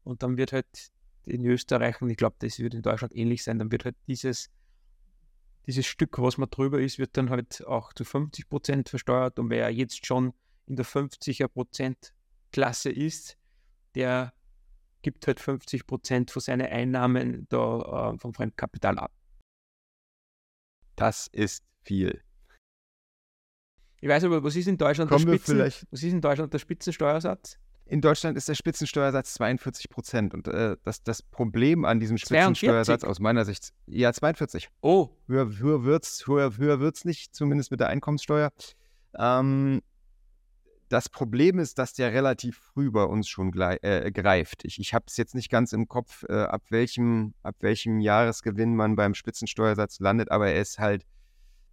und 0.03 0.24
dann 0.24 0.38
wird 0.38 0.51
halt 0.51 0.91
in 1.25 1.45
Österreich, 1.45 2.01
und 2.01 2.10
ich 2.10 2.17
glaube, 2.17 2.36
das 2.39 2.60
wird 2.60 2.74
in 2.74 2.81
Deutschland 2.81 3.15
ähnlich 3.15 3.43
sein, 3.43 3.60
dann 3.60 3.72
wird 3.72 3.86
halt 3.86 3.95
dieses, 4.07 4.50
dieses 5.65 5.86
Stück, 5.86 6.19
was 6.19 6.38
man 6.38 6.50
drüber 6.50 6.79
ist, 6.81 7.00
wird 7.00 7.15
dann 7.15 7.29
halt 7.29 7.65
auch 7.65 7.93
zu 7.93 8.03
50 8.03 8.50
Prozent 8.50 8.89
versteuert 8.89 9.39
und 9.39 9.50
wer 9.50 9.69
jetzt 9.69 10.05
schon 10.05 10.33
in 10.65 10.75
der 10.75 10.86
50er 10.86 11.48
Prozent 11.48 12.13
Klasse 12.51 12.91
ist, 12.91 13.38
der 13.95 14.33
gibt 15.01 15.27
halt 15.27 15.39
50 15.39 15.86
Prozent 15.86 16.31
von 16.31 16.41
seinen 16.41 16.67
Einnahmen 16.67 17.48
da, 17.50 18.13
äh, 18.13 18.17
vom 18.17 18.33
Fremdkapital 18.33 18.98
ab. 18.98 19.12
Das 20.95 21.27
ist 21.27 21.63
viel. 21.83 22.24
Ich 24.03 24.10
weiß 24.10 24.25
aber, 24.25 24.43
was 24.43 24.57
ist 24.57 24.67
in 24.67 24.77
Deutschland, 24.77 25.10
der, 25.10 25.17
Spitzen, 25.17 25.60
was 25.60 26.03
ist 26.03 26.03
in 26.03 26.19
Deutschland 26.19 26.53
der 26.53 26.60
Spitzensteuersatz? 26.60 27.57
In 27.86 28.01
Deutschland 28.01 28.36
ist 28.36 28.50
der 28.50 28.55
Spitzensteuersatz 28.55 29.36
42 29.36 29.88
Prozent. 29.88 30.33
Und 30.33 30.45
äh, 30.50 30.75
das, 30.83 31.03
das 31.03 31.22
Problem 31.22 31.86
an 31.86 32.01
diesem 32.01 32.17
Spitzensteuersatz 32.17 33.03
42? 33.03 33.10
aus 33.10 33.19
meiner 33.22 33.45
Sicht, 33.45 33.69
ja, 33.88 34.12
42. 34.12 34.67
Oh. 34.81 35.07
Höher, 35.27 35.57
höher 35.57 35.86
wird 35.86 36.03
es 36.03 36.27
höher, 36.27 36.57
höher 36.57 36.81
wird's 36.81 37.05
nicht, 37.05 37.33
zumindest 37.33 37.72
mit 37.72 37.79
der 37.79 37.88
Einkommenssteuer. 37.88 38.51
Ähm, 39.17 39.79
das 40.89 41.07
Problem 41.07 41.57
ist, 41.60 41.79
dass 41.79 41.93
der 41.93 42.12
relativ 42.12 42.57
früh 42.57 42.91
bei 42.91 43.05
uns 43.05 43.29
schon 43.29 43.57
äh, 43.57 44.12
greift. 44.12 44.65
Ich, 44.65 44.79
ich 44.79 44.93
habe 44.93 45.05
es 45.07 45.15
jetzt 45.15 45.33
nicht 45.33 45.50
ganz 45.50 45.72
im 45.72 45.88
Kopf, 45.88 46.25
äh, 46.27 46.33
ab, 46.33 46.63
welchem, 46.72 47.36
ab 47.41 47.55
welchem 47.62 48.01
Jahresgewinn 48.01 48.75
man 48.75 48.98
beim 48.98 49.13
Spitzensteuersatz 49.13 50.01
landet, 50.01 50.29
aber 50.29 50.50
er 50.50 50.60
ist 50.60 50.77
halt, 50.77 51.05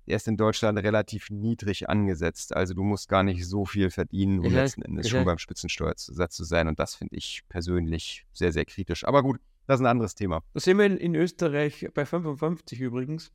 er 0.06 0.16
ist 0.16 0.28
in 0.28 0.36
Deutschland 0.36 0.78
relativ 0.78 1.30
niedrig 1.30 1.88
angesetzt. 1.88 2.54
Also 2.54 2.74
du 2.74 2.82
musst 2.82 3.08
gar 3.08 3.22
nicht 3.22 3.46
so 3.46 3.64
viel 3.64 3.90
verdienen, 3.90 4.40
um 4.40 4.46
ja, 4.46 4.62
letzten 4.62 4.82
Endes 4.82 5.08
schon 5.08 5.24
beim 5.24 5.38
Spitzensteuersatz 5.38 6.34
zu 6.34 6.44
sein. 6.44 6.68
Und 6.68 6.78
das 6.78 6.94
finde 6.94 7.16
ich 7.16 7.42
persönlich 7.48 8.26
sehr, 8.32 8.52
sehr 8.52 8.64
kritisch. 8.64 9.04
Aber 9.04 9.22
gut, 9.22 9.40
das 9.66 9.78
ist 9.78 9.84
ein 9.84 9.90
anderes 9.90 10.14
Thema. 10.14 10.42
Da 10.52 10.60
sind 10.60 10.78
wir 10.78 10.86
in, 10.86 10.96
in 10.96 11.14
Österreich 11.14 11.86
bei 11.94 12.04
55 12.04 12.80
übrigens. 12.80 13.30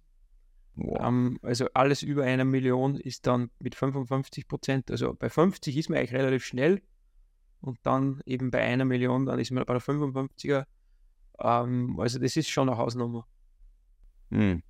Wow. 0.76 1.08
Ähm, 1.08 1.40
also 1.42 1.68
alles 1.74 2.04
über 2.04 2.24
einer 2.24 2.44
Million 2.44 2.98
ist 2.98 3.26
dann 3.28 3.50
mit 3.60 3.76
55 3.76 4.48
Prozent. 4.48 4.92
Also 4.92 5.14
bei 5.14 5.30
50 5.30 5.78
ist 5.78 5.90
man 5.90 6.00
eigentlich 6.00 6.14
relativ 6.14 6.44
schnell 6.44 6.82
und 7.62 7.80
dann 7.84 8.22
eben 8.26 8.52
bei 8.52 8.62
einer 8.62 8.86
Million, 8.86 9.26
dann 9.26 9.40
ist 9.40 9.52
man 9.52 9.64
bei 9.66 9.74
der 9.74 9.82
55er. 9.82 10.66
Ähm, 11.40 12.00
also 12.00 12.20
das 12.20 12.36
ist 12.36 12.50
schon 12.50 12.68
eine 12.68 12.78
Hausnummer. 12.78 13.26
Hm. 14.32 14.62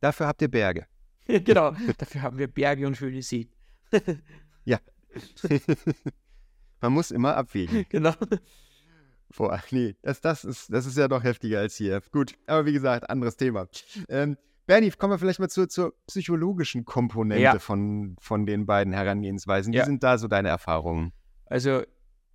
Dafür 0.00 0.26
habt 0.26 0.42
ihr 0.42 0.48
Berge. 0.48 0.86
genau, 1.44 1.72
dafür 1.98 2.22
haben 2.22 2.38
wir 2.38 2.48
Berge 2.48 2.86
und 2.86 2.96
schöne 2.96 3.22
Seen. 3.22 3.48
ja. 4.64 4.78
Man 6.80 6.92
muss 6.92 7.10
immer 7.10 7.36
abwägen. 7.36 7.86
Genau. 7.88 8.14
Boah, 9.36 9.62
nee, 9.70 9.96
das, 10.02 10.20
das, 10.20 10.44
ist, 10.44 10.72
das 10.72 10.84
ist 10.86 10.98
ja 10.98 11.08
noch 11.08 11.22
heftiger 11.22 11.60
als 11.60 11.76
hier. 11.76 12.02
Gut, 12.10 12.34
aber 12.46 12.66
wie 12.66 12.72
gesagt, 12.72 13.08
anderes 13.08 13.36
Thema. 13.36 13.68
Ähm, 14.08 14.36
Bernie, 14.66 14.90
kommen 14.90 15.12
wir 15.12 15.18
vielleicht 15.18 15.40
mal 15.40 15.48
zur, 15.48 15.68
zur 15.68 15.94
psychologischen 16.06 16.84
Komponente 16.84 17.42
ja. 17.42 17.58
von, 17.58 18.16
von 18.20 18.46
den 18.46 18.66
beiden 18.66 18.92
Herangehensweisen. 18.92 19.72
Wie 19.72 19.78
ja. 19.78 19.84
sind 19.84 20.02
da 20.02 20.18
so 20.18 20.28
deine 20.28 20.48
Erfahrungen? 20.48 21.12
Also 21.46 21.82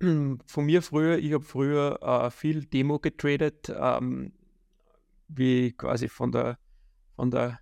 von 0.00 0.64
mir 0.66 0.82
früher, 0.82 1.18
ich 1.18 1.32
habe 1.32 1.44
früher 1.44 2.02
äh, 2.02 2.30
viel 2.30 2.64
Demo 2.64 2.98
getradet, 2.98 3.72
ähm, 3.74 4.32
wie 5.28 5.72
quasi 5.72 6.08
von 6.08 6.32
der, 6.32 6.58
von 7.16 7.30
der 7.30 7.60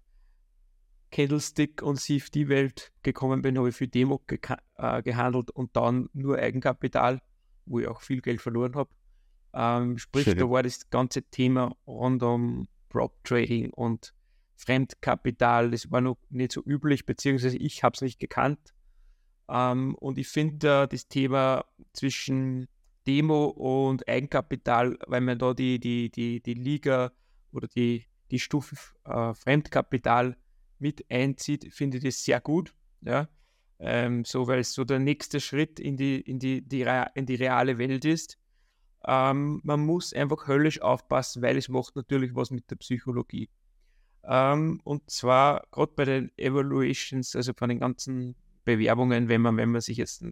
Candlestick- 1.16 1.80
und 1.80 1.99
CFD-Welt 1.99 2.92
gekommen 3.02 3.40
bin, 3.40 3.56
habe 3.56 3.70
ich 3.70 3.76
viel 3.76 3.88
Demo 3.88 4.20
ge 4.26 4.38
äh, 4.76 5.02
gehandelt 5.02 5.50
und 5.50 5.75
dann 5.75 6.11
nur 6.12 6.37
Eigenkapital, 6.37 7.23
wo 7.64 7.78
ich 7.78 7.88
auch 7.88 8.02
viel 8.02 8.20
Geld 8.20 8.42
verloren 8.42 8.75
habe. 8.75 8.90
Ähm, 9.54 9.96
sprich, 9.96 10.25
Schön. 10.25 10.37
da 10.37 10.50
war 10.50 10.62
das 10.62 10.90
ganze 10.90 11.23
Thema 11.23 11.75
rund 11.87 12.23
um 12.23 12.68
Prop 12.90 13.25
Trading 13.25 13.70
und 13.70 14.12
Fremdkapital, 14.56 15.70
das 15.70 15.90
war 15.90 16.02
noch 16.02 16.18
nicht 16.28 16.52
so 16.52 16.62
üblich, 16.62 17.06
beziehungsweise 17.06 17.56
ich 17.56 17.82
habe 17.82 17.94
es 17.94 18.02
nicht 18.02 18.20
gekannt. 18.20 18.75
Ähm, 19.49 19.94
und 19.94 20.18
ich 20.18 20.28
finde 20.28 20.82
äh, 20.82 20.88
das 20.88 21.08
Thema 21.08 21.64
zwischen 21.94 22.68
Demo 23.06 23.46
und 23.46 24.06
Eigenkapital, 24.06 24.99
weil 25.06 25.23
man 25.23 25.38
da 25.38 25.54
die, 25.54 25.78
die, 25.78 26.11
die, 26.11 26.42
die 26.42 26.54
Liga 26.54 27.12
oder 27.52 27.68
die, 27.68 28.04
die 28.30 28.38
Stufe 28.38 28.76
äh, 29.06 29.32
Fremdkapital 29.32 30.37
mit 30.78 31.04
einzieht, 31.11 31.73
finde 31.73 31.99
ich 31.99 32.04
das 32.04 32.25
sehr 32.25 32.40
gut. 32.40 32.75
Ja? 33.00 33.28
Ähm, 33.78 34.25
so, 34.25 34.47
weil 34.47 34.61
es 34.61 34.73
so 34.73 34.85
der 34.85 34.99
nächste 34.99 35.40
Schritt 35.40 35.78
in 35.80 35.97
die, 35.97 36.21
in 36.21 36.38
die, 36.38 36.62
die, 36.62 36.87
in 37.14 37.26
die 37.26 37.35
reale 37.35 37.78
Welt 37.78 38.04
ist. 38.04 38.38
Ähm, 39.06 39.61
man 39.62 39.80
muss 39.85 40.12
einfach 40.12 40.49
höllisch 40.49 40.80
aufpassen, 40.80 41.42
weil 41.42 41.56
es 41.56 41.68
macht 41.68 41.95
natürlich 41.95 42.35
was 42.35 42.50
mit 42.50 42.71
der 42.71 42.76
Psychologie. 42.76 43.49
Ähm, 44.25 44.80
und 44.85 45.09
zwar 45.11 45.66
gerade 45.71 45.92
bei 45.95 46.04
den 46.04 46.33
Evaluations, 46.37 47.37
also 47.37 47.52
von 47.54 47.68
den 47.68 47.78
ganzen 47.78 48.35
Bewerbungen, 48.64 49.28
wenn 49.28 49.42
man, 49.42 49.56
wenn 49.56 49.71
man 49.71 49.80
sich 49.80 49.99
jetzt 49.99 50.25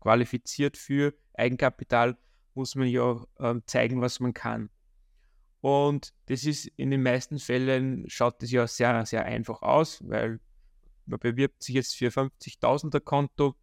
qualifiziert 0.00 0.76
für 0.76 1.14
Eigenkapital, 1.32 2.16
muss 2.54 2.76
man 2.76 2.86
ja 2.86 3.24
ähm, 3.40 3.62
zeigen, 3.66 4.00
was 4.00 4.20
man 4.20 4.32
kann. 4.32 4.70
Und 5.64 6.12
das 6.26 6.44
ist 6.44 6.66
in 6.76 6.90
den 6.90 7.02
meisten 7.02 7.38
Fällen, 7.38 8.04
schaut 8.06 8.42
das 8.42 8.50
ja 8.50 8.66
sehr, 8.66 9.06
sehr 9.06 9.24
einfach 9.24 9.62
aus, 9.62 10.06
weil 10.06 10.38
man 11.06 11.18
bewirbt 11.18 11.62
sich 11.62 11.74
jetzt 11.74 11.96
für 11.96 12.08
50.000er 12.08 13.00
Konto 13.00 13.54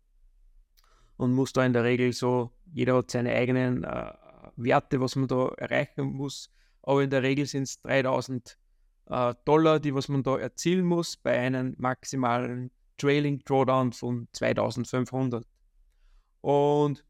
und 1.18 1.32
muss 1.32 1.54
da 1.54 1.64
in 1.64 1.74
der 1.74 1.84
Regel 1.84 2.12
so, 2.12 2.50
jeder 2.74 2.96
hat 2.96 3.12
seine 3.12 3.36
eigenen 3.36 3.84
äh, 3.84 4.14
Werte, 4.56 5.00
was 5.00 5.16
man 5.16 5.28
da 5.28 5.50
erreichen 5.50 6.06
muss. 6.06 6.50
Aber 6.82 7.04
in 7.04 7.12
der 7.12 7.22
Regel 7.22 7.46
sind 7.46 7.64
es 7.64 7.80
3000 7.82 8.58
äh, 9.06 9.36
Dollar, 9.46 9.80
die 9.80 9.94
was 9.94 10.08
man 10.08 10.24
da 10.24 10.40
erzielen 10.40 10.86
muss 10.86 11.18
bei 11.18 11.38
einem 11.38 11.76
maximalen 11.78 12.72
Trailing 12.98 13.44
Drawdown 13.46 13.94
von 13.94 14.28
2500. 14.34 15.46
Und 16.42 17.06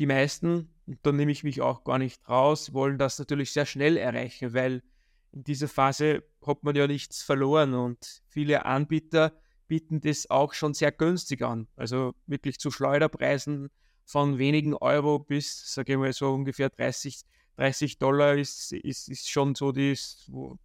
die 0.00 0.06
meisten, 0.06 0.74
und 0.86 0.98
da 1.02 1.12
nehme 1.12 1.30
ich 1.30 1.44
mich 1.44 1.60
auch 1.60 1.84
gar 1.84 1.98
nicht 1.98 2.26
raus, 2.28 2.72
wollen 2.72 2.98
das 2.98 3.18
natürlich 3.18 3.52
sehr 3.52 3.66
schnell 3.66 3.96
erreichen, 3.96 4.54
weil 4.54 4.82
in 5.30 5.44
dieser 5.44 5.68
Phase 5.68 6.24
hat 6.44 6.64
man 6.64 6.74
ja 6.74 6.86
nichts 6.86 7.22
verloren 7.22 7.74
und 7.74 8.22
viele 8.26 8.64
Anbieter 8.64 9.32
bieten 9.68 10.00
das 10.00 10.28
auch 10.30 10.54
schon 10.54 10.74
sehr 10.74 10.90
günstig 10.90 11.42
an. 11.42 11.68
Also 11.76 12.14
wirklich 12.26 12.58
zu 12.58 12.70
Schleuderpreisen 12.70 13.68
von 14.04 14.38
wenigen 14.38 14.74
Euro 14.74 15.20
bis, 15.20 15.72
sage 15.72 15.92
ich 15.92 15.98
mal, 15.98 16.12
so 16.12 16.32
ungefähr 16.32 16.70
30, 16.70 17.20
30 17.56 17.98
Dollar 17.98 18.34
ist, 18.34 18.72
ist, 18.72 19.08
ist 19.08 19.30
schon 19.30 19.54
so 19.54 19.70
das, 19.70 20.24
wo, 20.28 20.58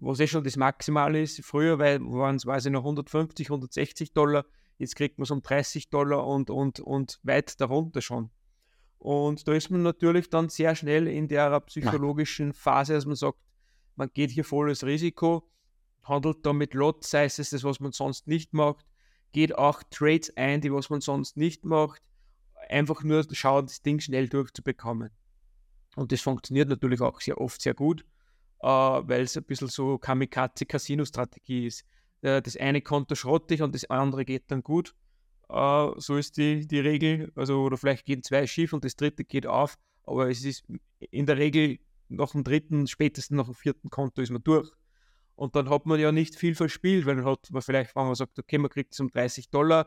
was 0.00 0.18
eh 0.18 0.26
schon 0.26 0.42
das 0.42 0.56
Maximal 0.56 1.14
ist. 1.14 1.44
Früher 1.44 1.78
waren 1.78 2.36
es, 2.36 2.44
noch, 2.44 2.80
150, 2.80 3.48
160 3.48 4.12
Dollar. 4.12 4.44
Jetzt 4.80 4.96
kriegt 4.96 5.18
man 5.18 5.24
es 5.24 5.30
um 5.30 5.42
30 5.42 5.90
Dollar 5.90 6.26
und, 6.26 6.48
und, 6.48 6.80
und 6.80 7.20
weit 7.22 7.60
darunter 7.60 8.00
schon. 8.00 8.30
Und 8.96 9.46
da 9.46 9.52
ist 9.52 9.70
man 9.70 9.82
natürlich 9.82 10.30
dann 10.30 10.48
sehr 10.48 10.74
schnell 10.74 11.06
in 11.06 11.28
der 11.28 11.60
psychologischen 11.60 12.54
Phase, 12.54 12.94
dass 12.94 13.04
man 13.04 13.14
sagt, 13.14 13.38
man 13.96 14.10
geht 14.14 14.30
hier 14.30 14.42
volles 14.42 14.82
Risiko, 14.82 15.46
handelt 16.02 16.46
da 16.46 16.54
mit 16.54 16.72
Lot 16.72 17.04
Sizes, 17.04 17.50
das 17.50 17.62
was 17.62 17.78
man 17.80 17.92
sonst 17.92 18.26
nicht 18.26 18.54
macht, 18.54 18.86
geht 19.32 19.54
auch 19.54 19.82
Trades 19.90 20.34
ein, 20.38 20.62
die 20.62 20.72
was 20.72 20.88
man 20.88 21.02
sonst 21.02 21.36
nicht 21.36 21.66
macht, 21.66 22.00
einfach 22.70 23.02
nur 23.02 23.22
schauen, 23.32 23.66
das 23.66 23.82
Ding 23.82 24.00
schnell 24.00 24.30
durchzubekommen. 24.30 25.10
Und 25.94 26.10
das 26.10 26.22
funktioniert 26.22 26.70
natürlich 26.70 27.02
auch 27.02 27.20
sehr 27.20 27.38
oft 27.38 27.60
sehr 27.60 27.74
gut, 27.74 28.06
äh, 28.60 28.66
weil 28.66 29.24
es 29.24 29.36
ein 29.36 29.44
bisschen 29.44 29.68
so 29.68 29.98
Kamikaze-Casino-Strategie 29.98 31.66
ist. 31.66 31.84
Äh, 32.22 32.42
das 32.42 32.56
eine 32.56 32.82
Konto 32.82 33.14
schrottig 33.14 33.62
und 33.62 33.74
das 33.74 33.88
andere 33.88 34.24
geht 34.24 34.50
dann 34.50 34.62
gut. 34.62 34.94
Äh, 35.48 35.88
so 35.96 36.16
ist 36.16 36.36
die, 36.36 36.66
die 36.66 36.80
Regel. 36.80 37.32
Also, 37.34 37.62
oder 37.62 37.76
vielleicht 37.76 38.04
gehen 38.06 38.22
zwei 38.22 38.46
schief 38.46 38.72
und 38.72 38.84
das 38.84 38.96
dritte 38.96 39.24
geht 39.24 39.46
auf, 39.46 39.78
aber 40.04 40.28
es 40.28 40.44
ist 40.44 40.64
in 40.98 41.26
der 41.26 41.38
Regel 41.38 41.78
nach 42.08 42.32
dem 42.32 42.44
dritten, 42.44 42.86
spätestens 42.86 43.36
nach 43.36 43.46
dem 43.46 43.54
vierten 43.54 43.90
Konto 43.90 44.20
ist 44.20 44.30
man 44.30 44.42
durch. 44.42 44.70
Und 45.36 45.56
dann 45.56 45.70
hat 45.70 45.86
man 45.86 45.98
ja 45.98 46.12
nicht 46.12 46.36
viel 46.36 46.54
verspielt, 46.54 47.06
weil 47.06 47.16
dann 47.16 47.24
hat 47.24 47.50
man 47.50 47.62
vielleicht, 47.62 47.96
wenn 47.96 48.04
man 48.04 48.14
sagt, 48.14 48.38
okay, 48.38 48.58
man 48.58 48.70
kriegt 48.70 48.92
es 48.92 49.00
um 49.00 49.08
30 49.08 49.48
Dollar, 49.48 49.86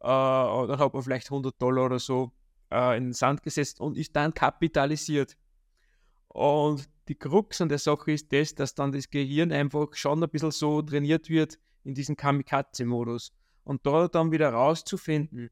äh, 0.00 0.06
dann 0.06 0.78
hat 0.78 0.94
man 0.94 1.02
vielleicht 1.02 1.30
100 1.30 1.60
Dollar 1.60 1.86
oder 1.86 1.98
so 1.98 2.32
äh, 2.70 2.96
in 2.96 3.04
den 3.04 3.12
Sand 3.12 3.42
gesetzt 3.42 3.80
und 3.80 3.98
ist 3.98 4.16
dann 4.16 4.32
kapitalisiert. 4.32 5.36
Und 6.28 6.88
die 7.08 7.16
Krux 7.16 7.60
an 7.60 7.68
der 7.68 7.78
Sache 7.78 8.12
ist 8.12 8.32
das, 8.32 8.54
dass 8.54 8.74
dann 8.74 8.92
das 8.92 9.10
Gehirn 9.10 9.52
einfach 9.52 9.94
schon 9.94 10.22
ein 10.22 10.30
bisschen 10.30 10.52
so 10.52 10.80
trainiert 10.80 11.28
wird 11.28 11.58
in 11.84 11.94
diesem 11.94 12.16
Kamikaze-Modus. 12.16 13.32
Und 13.62 13.86
da 13.86 14.08
dann 14.08 14.32
wieder 14.32 14.50
rauszufinden, 14.50 15.50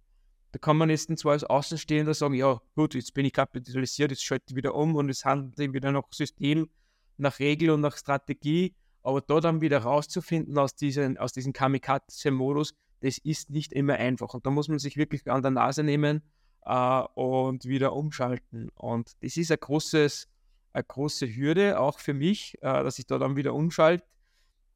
da 0.53 0.59
kann 0.59 0.77
man 0.77 0.91
jetzt 0.91 1.11
zwar 1.19 1.33
als 1.33 1.45
Außenstehender 1.45 2.13
sagen, 2.13 2.35
ja 2.35 2.61
gut, 2.75 2.95
jetzt 2.95 3.15
bin 3.15 3.25
ich 3.25 3.33
kapitalisiert, 3.33 4.11
jetzt 4.11 4.25
schalte 4.25 4.45
ich 4.51 4.57
wieder 4.57 4.75
um 4.75 4.97
und 4.97 5.09
es 5.09 5.25
handelt 5.25 5.73
wieder 5.73 5.93
nach 5.93 6.05
System, 6.11 6.69
nach 7.17 7.39
Regel 7.39 7.71
und 7.71 7.81
nach 7.81 7.97
Strategie. 7.97 8.75
Aber 9.03 9.21
da 9.23 9.41
dann 9.41 9.63
wieder 9.63 9.79
rauszufinden 9.79 10.57
aus, 10.59 10.75
diesen, 10.77 11.17
aus 11.17 11.33
diesem 11.33 11.53
Kamikaze-Modus, 11.53 12.75
das 13.01 13.19
ist 13.19 13.51
nicht 13.51 13.73
immer 13.73 13.95
einfach. 13.95 14.35
Und 14.35 14.47
da 14.47 14.51
muss 14.51 14.69
man 14.69 14.79
sich 14.79 14.97
wirklich 14.97 15.29
an 15.31 15.43
der 15.43 15.51
Nase 15.51 15.83
nehmen 15.83 16.23
äh, 16.65 17.03
und 17.15 17.65
wieder 17.65 17.95
umschalten. 17.95 18.69
Und 18.75 19.13
das 19.23 19.37
ist 19.37 19.51
ein 19.51 19.59
großes, 19.59 20.29
eine 20.73 20.85
große 20.85 21.35
Hürde, 21.35 21.81
auch 21.81 21.99
für 21.99 22.15
mich, 22.15 22.59
äh, 22.61 22.85
dass 22.85 22.99
ich 22.99 23.07
da 23.07 23.19
dann 23.19 23.37
wieder 23.37 23.55
umschalte. 23.55 24.05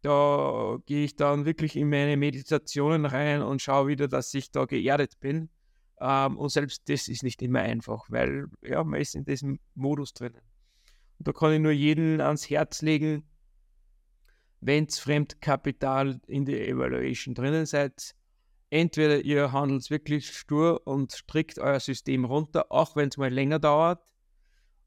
Da 0.07 0.79
gehe 0.87 1.05
ich 1.05 1.17
dann 1.17 1.47
wirklich 1.47 1.75
in 1.75 1.89
meine 1.91 2.17
Meditationen 2.17 3.07
rein 3.07 3.43
und 3.43 3.61
schaue 3.61 3.89
wieder, 3.89 4.07
dass 4.07 4.33
ich 4.35 4.53
da 4.53 4.65
geerdet 4.65 5.19
bin. 5.19 5.49
Ähm, 6.01 6.39
und 6.39 6.51
selbst 6.51 6.89
das 6.89 7.09
ist 7.09 7.25
nicht 7.25 7.43
immer 7.43 7.59
einfach, 7.59 8.05
weil 8.09 8.47
ja, 8.63 8.85
man 8.85 9.01
ist 9.01 9.17
in 9.17 9.25
diesem 9.25 9.59
Modus 9.75 10.15
drinnen. 10.15 10.43
Und 11.19 11.27
da 11.27 11.33
kann 11.33 11.55
ich 11.55 11.59
nur 11.59 11.73
jeden 11.73 12.21
ans 12.21 12.49
Herz 12.49 12.83
legen, 12.83 13.29
wenn 14.61 14.85
es 14.85 15.01
Fremdkapital 15.01 16.21
in 16.29 16.45
der 16.45 16.69
Evaluation 16.69 17.35
drinnen 17.35 17.67
seid, 17.67 18.15
entweder 18.71 19.23
ihr 19.23 19.51
handelt 19.51 19.91
wirklich 19.91 20.31
stur 20.31 20.87
und 20.87 21.15
strickt 21.15 21.59
euer 21.59 21.81
System 21.81 22.25
runter, 22.25 22.71
auch 22.71 22.95
wenn 22.95 23.09
es 23.09 23.17
mal 23.17 23.35
länger 23.35 23.59
dauert. 23.59 24.07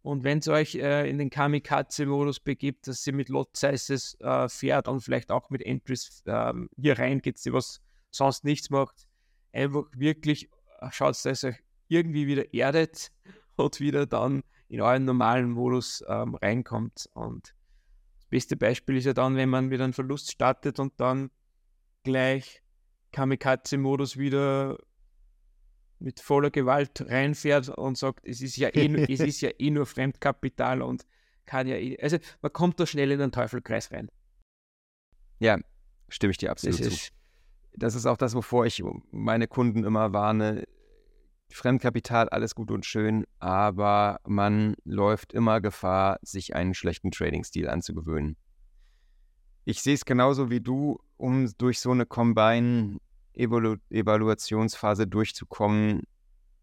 Und 0.02 0.24
wenn 0.24 0.40
es 0.40 0.48
euch 0.48 0.76
äh, 0.76 1.10
in 1.10 1.18
den 1.18 1.30
Kamikaze-Modus 1.30 2.40
begibt, 2.40 2.88
dass 2.88 3.06
ihr 3.06 3.14
mit 3.14 3.30
Lot-Sizes 3.30 4.18
äh, 4.22 4.48
fährt 4.48 4.88
und 4.88 5.02
vielleicht 5.02 5.30
auch 5.30 5.50
mit 5.50 5.62
Entries 5.62 6.24
äh, 6.26 6.54
hier 6.78 6.98
reingeht, 6.98 7.44
die 7.44 7.52
was 7.52 7.82
sonst 8.10 8.46
nichts 8.46 8.70
macht, 8.70 9.08
einfach 9.52 9.84
wirklich 9.94 10.50
äh, 10.80 10.90
schaut, 10.92 11.24
dass 11.26 11.44
ihr 11.44 11.56
irgendwie 11.90 12.28
wieder 12.28 12.54
erdet 12.54 13.12
und 13.58 13.80
wieder 13.80 14.06
dann 14.06 14.44
in 14.70 14.82
euren 14.82 15.06
normalen 15.06 15.52
Modus 15.52 16.04
ähm, 16.08 16.36
reinkommt. 16.36 17.10
Und 17.14 17.54
beste 18.30 18.56
Beispiel 18.56 18.98
ist 18.98 19.06
ja 19.06 19.14
dann, 19.14 19.36
wenn 19.36 19.50
man 19.50 19.70
wieder 19.70 19.84
einen 19.84 19.94
Verlust 19.94 20.32
startet 20.32 20.80
und 20.80 20.94
dann 21.00 21.30
gleich 22.04 22.62
Kamikaze-Modus 23.12 24.18
wieder 24.18 24.78
mit 26.00 26.20
voller 26.20 26.50
Gewalt 26.50 27.02
reinfährt 27.08 27.70
und 27.70 27.98
sagt, 27.98 28.26
es 28.26 28.42
ist 28.42 28.58
ja 28.58 28.70
eh, 28.70 29.14
es 29.14 29.20
ist 29.20 29.42
ja 29.42 29.50
eh 29.58 29.70
nur 29.70 29.86
Fremdkapital 29.86 30.82
und 30.82 31.06
kann 31.46 31.68
ja 31.68 31.76
eh, 31.76 31.98
also 32.02 32.18
man 32.42 32.54
kommt 32.54 32.80
da 32.80 32.86
schnell 32.86 33.12
in 33.12 33.20
den 33.20 33.32
Teufelkreis 33.32 33.92
rein. 33.92 34.10
Ja, 35.40 35.58
Stimme 36.10 36.32
ich 36.32 36.38
dir 36.38 36.52
absolut 36.52 36.80
das 36.80 37.06
zu. 37.06 37.12
das 37.74 37.96
ist 37.96 38.06
auch 38.06 38.18
das, 38.18 38.36
wovor 38.36 38.66
ich 38.66 38.84
meine 39.12 39.48
Kunden 39.48 39.84
immer 39.84 40.12
warne. 40.12 40.64
Fremdkapital, 41.52 42.30
alles 42.30 42.54
gut 42.54 42.70
und 42.70 42.86
schön, 42.86 43.26
aber 43.40 44.20
man 44.28 44.76
läuft 44.84 45.34
immer 45.34 45.62
Gefahr, 45.62 46.20
sich 46.22 46.56
einen 46.56 46.76
schlechten 46.76 47.10
Trading-Stil 47.10 47.68
anzugewöhnen. 47.68 48.38
Ich 49.66 49.82
sehe 49.82 49.96
es 49.96 50.06
genauso 50.06 50.52
wie 50.52 50.62
du, 50.62 51.00
um 51.18 51.52
durch 51.58 51.80
so 51.80 51.92
eine 51.92 52.06
Combine-Evaluationsphase 53.36 55.08
durchzukommen, 55.08 56.04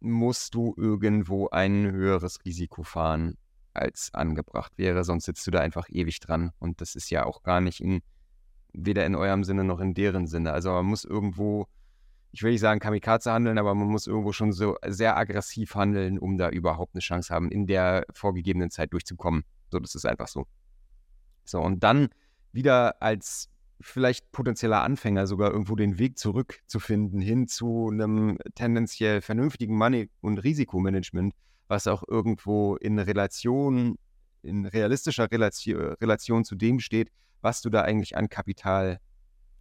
musst 0.00 0.54
du 0.54 0.74
irgendwo 0.76 1.48
ein 1.48 1.90
höheres 1.90 2.44
Risiko 2.44 2.82
fahren, 2.82 3.36
als 3.72 4.12
angebracht 4.14 4.72
wäre. 4.76 5.04
Sonst 5.04 5.24
sitzt 5.24 5.46
du 5.46 5.50
da 5.50 5.60
einfach 5.60 5.88
ewig 5.88 6.20
dran. 6.20 6.52
Und 6.58 6.80
das 6.80 6.94
ist 6.94 7.10
ja 7.10 7.24
auch 7.24 7.42
gar 7.42 7.60
nicht 7.60 7.80
in, 7.80 8.02
weder 8.72 9.06
in 9.06 9.14
eurem 9.14 9.44
Sinne 9.44 9.64
noch 9.64 9.80
in 9.80 9.94
deren 9.94 10.26
Sinne. 10.26 10.52
Also 10.52 10.70
man 10.70 10.86
muss 10.86 11.04
irgendwo, 11.04 11.66
ich 12.32 12.42
will 12.42 12.52
nicht 12.52 12.60
sagen 12.60 12.80
Kamikaze 12.80 13.32
handeln, 13.32 13.58
aber 13.58 13.74
man 13.74 13.88
muss 13.88 14.06
irgendwo 14.06 14.32
schon 14.32 14.52
so 14.52 14.76
sehr 14.86 15.16
aggressiv 15.16 15.74
handeln, 15.74 16.18
um 16.18 16.36
da 16.36 16.50
überhaupt 16.50 16.94
eine 16.94 17.00
Chance 17.00 17.32
haben, 17.32 17.50
in 17.50 17.66
der 17.66 18.04
vorgegebenen 18.12 18.70
Zeit 18.70 18.92
durchzukommen. 18.92 19.44
So, 19.70 19.78
das 19.78 19.94
ist 19.94 20.06
einfach 20.06 20.28
so. 20.28 20.46
So, 21.44 21.60
und 21.60 21.82
dann 21.82 22.08
wieder 22.52 23.00
als 23.00 23.48
vielleicht 23.80 24.32
potenzieller 24.32 24.82
Anfänger 24.82 25.26
sogar 25.26 25.50
irgendwo 25.50 25.76
den 25.76 25.98
Weg 25.98 26.18
zurückzufinden 26.18 27.20
hin 27.20 27.46
zu 27.46 27.90
einem 27.92 28.38
tendenziell 28.54 29.20
vernünftigen 29.20 29.76
Money- 29.76 30.10
und 30.20 30.38
Risikomanagement, 30.38 31.34
was 31.68 31.86
auch 31.86 32.02
irgendwo 32.06 32.76
in 32.76 32.98
Relation, 32.98 33.98
in 34.42 34.66
realistischer 34.66 35.30
Relation, 35.30 35.94
Relation 36.00 36.44
zu 36.44 36.54
dem 36.54 36.80
steht, 36.80 37.10
was 37.42 37.60
du 37.60 37.70
da 37.70 37.82
eigentlich 37.82 38.16
an 38.16 38.28
Kapital 38.28 38.98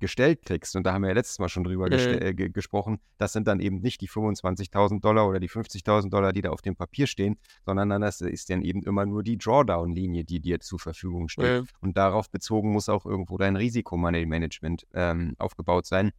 gestellt 0.05 0.43
kriegst, 0.43 0.75
und 0.75 0.83
da 0.83 0.93
haben 0.93 1.01
wir 1.01 1.09
ja 1.09 1.15
letztes 1.15 1.39
Mal 1.39 1.49
schon 1.49 1.63
drüber 1.63 1.91
äh. 1.91 2.29
äh 2.29 2.33
gesprochen, 2.33 2.99
das 3.17 3.33
sind 3.33 3.47
dann 3.47 3.59
eben 3.59 3.79
nicht 3.81 4.01
die 4.01 4.07
25.000 4.07 5.01
Dollar 5.01 5.27
oder 5.27 5.39
die 5.39 5.49
50.000 5.49 6.09
Dollar, 6.09 6.31
die 6.31 6.43
da 6.43 6.51
auf 6.51 6.61
dem 6.61 6.75
Papier 6.75 7.07
stehen, 7.07 7.37
sondern 7.65 7.89
dann 7.89 8.01
das 8.01 8.21
ist 8.21 8.51
dann 8.51 8.61
eben 8.61 8.83
immer 8.83 9.07
nur 9.07 9.23
die 9.23 9.37
Drawdown-Linie, 9.37 10.23
die 10.23 10.39
dir 10.39 10.59
zur 10.59 10.77
Verfügung 10.77 11.27
steht. 11.27 11.45
Äh. 11.45 11.63
Und 11.81 11.97
darauf 11.97 12.29
bezogen 12.29 12.71
muss 12.71 12.87
auch 12.87 13.07
irgendwo 13.07 13.39
dein 13.39 13.55
Risikomanagement 13.55 14.85
ähm, 14.93 15.33
aufgebaut 15.39 15.87
sein. 15.87 16.11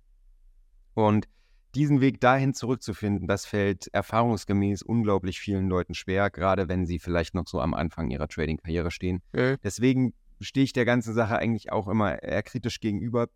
Und 0.94 1.28
diesen 1.76 2.00
Weg 2.00 2.20
dahin 2.20 2.54
zurückzufinden, 2.54 3.28
das 3.28 3.46
fällt 3.46 3.86
erfahrungsgemäß 3.92 4.82
unglaublich 4.82 5.38
vielen 5.38 5.68
Leuten 5.68 5.94
schwer, 5.94 6.30
gerade 6.30 6.68
wenn 6.68 6.86
sie 6.86 6.98
vielleicht 6.98 7.34
noch 7.34 7.46
so 7.46 7.60
am 7.60 7.72
Anfang 7.72 8.10
ihrer 8.10 8.26
Trading-Karriere 8.26 8.90
stehen. 8.90 9.22
Äh. 9.32 9.58
Deswegen 9.62 10.12
stehe 10.40 10.64
ich 10.64 10.72
der 10.72 10.84
ganzen 10.84 11.14
Sache 11.14 11.36
eigentlich 11.36 11.72
auch 11.72 11.88
immer 11.88 12.22
eher 12.22 12.42
kritisch 12.42 12.80
gegenüber. 12.80 13.28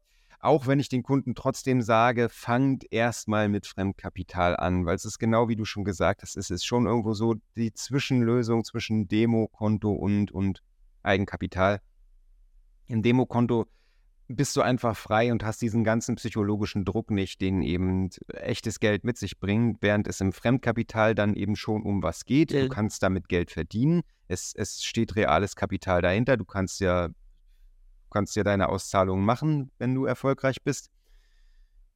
Auch 0.43 0.67
wenn 0.67 0.81
ich 0.81 0.89
den 0.89 1.03
Kunden 1.03 1.35
trotzdem 1.35 1.83
sage, 1.83 2.31
fangt 2.31 2.91
erstmal 2.91 3.51
mit 3.51 3.67
Fremdkapital 3.67 4.57
an, 4.57 4.87
weil 4.87 4.97
es 4.97 5.05
ist 5.05 5.19
genau 5.19 5.49
wie 5.49 5.57
du 5.57 5.67
schon 5.67 5.85
gesagt 5.85 6.23
hast, 6.23 6.37
es 6.37 6.49
ist 6.49 6.65
schon 6.65 6.87
irgendwo 6.87 7.13
so 7.13 7.35
die 7.57 7.75
Zwischenlösung 7.75 8.65
zwischen 8.65 9.07
Demokonto 9.07 9.93
und, 9.93 10.33
und 10.33 10.63
Eigenkapital. 11.03 11.83
Im 12.87 13.03
Demokonto 13.03 13.67
bist 14.29 14.57
du 14.57 14.63
einfach 14.63 14.97
frei 14.97 15.31
und 15.33 15.45
hast 15.45 15.61
diesen 15.61 15.85
ganzen 15.85 16.15
psychologischen 16.15 16.85
Druck 16.85 17.11
nicht, 17.11 17.41
den 17.41 17.63
eben 17.63 18.09
echtes 18.33 18.81
Geld 18.81 19.05
mit 19.05 19.19
sich 19.19 19.41
bringt, 19.41 19.83
während 19.83 20.07
es 20.07 20.21
im 20.21 20.33
Fremdkapital 20.33 21.15
dann 21.15 21.35
eben 21.35 21.57
schon 21.57 21.83
um 21.83 22.03
was 22.03 22.25
geht. 22.25 22.53
Du 22.53 22.69
kannst 22.69 23.03
damit 23.03 23.29
Geld 23.29 23.51
verdienen. 23.51 24.03
Es, 24.29 24.55
es 24.55 24.85
steht 24.85 25.17
reales 25.17 25.57
Kapital 25.57 26.01
dahinter. 26.01 26.37
Du 26.37 26.45
kannst 26.45 26.81
ja 26.81 27.09
kannst 28.11 28.37
ja 28.37 28.45
deine 28.45 28.69
Auszahlungen 28.69 29.25
machen, 29.25 29.71
wenn 29.79 29.95
du 29.95 30.05
erfolgreich 30.05 30.63
bist. 30.63 30.91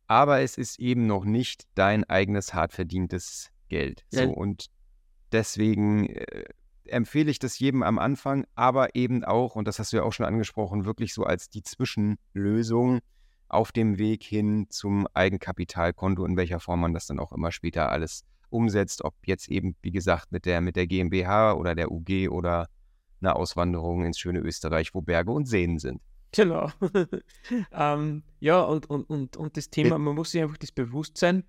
Aber 0.06 0.40
es 0.40 0.59
ist 0.59 0.78
eben 0.78 1.06
noch 1.06 1.25
nicht 1.25 1.64
dein 1.75 2.04
eigenes 2.04 2.54
hart 2.54 2.73
verdientes 2.73 3.50
Geld. 3.69 4.04
Ja. 4.12 4.25
So, 4.25 4.30
und 4.30 4.67
deswegen 5.32 6.08
äh, 6.08 6.45
empfehle 6.86 7.30
ich 7.30 7.39
das 7.39 7.58
jedem 7.58 7.82
am 7.82 7.99
Anfang, 7.99 8.47
aber 8.54 8.95
eben 8.95 9.25
auch, 9.25 9.56
und 9.56 9.67
das 9.67 9.78
hast 9.78 9.93
du 9.93 9.97
ja 9.97 10.02
auch 10.02 10.12
schon 10.12 10.26
angesprochen, 10.26 10.84
wirklich 10.84 11.15
so 11.15 11.25
als 11.25 11.49
die 11.49 11.62
Zwischenlösung 11.62 13.00
auf 13.49 13.73
dem 13.73 13.99
Weg 13.99 14.23
hin 14.23 14.67
zum 14.69 15.06
Eigenkapitalkonto, 15.15 16.25
in 16.25 16.36
welcher 16.36 16.60
Form 16.60 16.80
man 16.80 16.93
das 16.93 17.06
dann 17.06 17.21
auch 17.21 17.32
immer 17.32 17.52
später 17.52 17.91
alles 17.91 18.25
umsetzt, 18.50 19.04
ob 19.04 19.15
jetzt 19.25 19.49
eben, 19.49 19.76
wie 19.82 19.91
gesagt, 19.91 20.32
mit 20.32 20.47
der, 20.47 20.60
mit 20.60 20.76
der 20.76 20.86
GmbH 20.86 21.54
oder 21.54 21.75
der 21.75 21.91
UG 21.91 22.28
oder 22.28 22.69
eine 23.26 23.37
Auswanderung 23.37 24.04
ins 24.04 24.19
schöne 24.19 24.41
Österreich, 24.41 24.95
wo 24.95 25.00
Berge 25.00 25.32
und 25.32 25.47
Seen 25.47 25.78
sind. 25.78 26.00
Genau. 26.32 26.71
ähm, 27.73 28.25
ja, 28.41 28.60
und, 28.60 28.91
und, 28.91 29.04
und, 29.04 29.37
und 29.37 29.56
das 29.56 29.71
Thema, 29.71 29.99
man 29.99 30.17
muss 30.17 30.32
sich 30.32 30.43
einfach 30.43 30.56
das 30.56 30.73
Bewusstsein, 30.73 31.45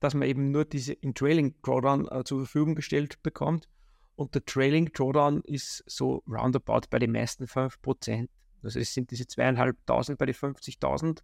dass 0.00 0.14
man 0.14 0.28
eben 0.28 0.50
nur 0.50 0.64
diese 0.64 0.92
in 0.92 1.14
Trailing 1.14 1.54
Drawdown 1.62 2.08
äh, 2.08 2.24
zur 2.24 2.40
Verfügung 2.40 2.74
gestellt 2.74 3.22
bekommt. 3.22 3.68
Und 4.16 4.34
der 4.34 4.44
Trailing 4.44 4.92
Drawdown 4.92 5.42
ist 5.44 5.84
so 5.86 6.22
roundabout 6.28 6.88
bei 6.90 6.98
den 6.98 7.12
meisten 7.12 7.44
5%. 7.44 8.28
Also 8.62 8.80
es 8.80 8.92
sind 8.92 9.10
diese 9.10 9.26
zweieinhalbtausend 9.26 10.18
bei 10.18 10.26
den 10.26 10.34
50.000. 10.34 11.20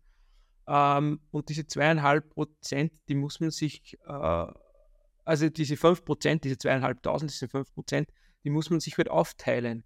Ähm, 0.68 1.20
und 1.30 1.48
diese 1.48 1.66
zweieinhalb 1.66 2.30
Prozent, 2.30 2.92
die 3.08 3.14
muss 3.16 3.40
man 3.40 3.50
sich, 3.50 3.98
äh, 4.06 4.46
also 5.24 5.48
diese 5.48 5.74
5%, 5.74 6.40
diese 6.40 6.58
zweieinhalbtausend, 6.58 7.32
diese 7.32 7.46
5%, 7.46 8.06
die 8.44 8.50
muss 8.50 8.70
man 8.70 8.80
sich 8.80 8.96
halt 8.98 9.10
aufteilen. 9.10 9.84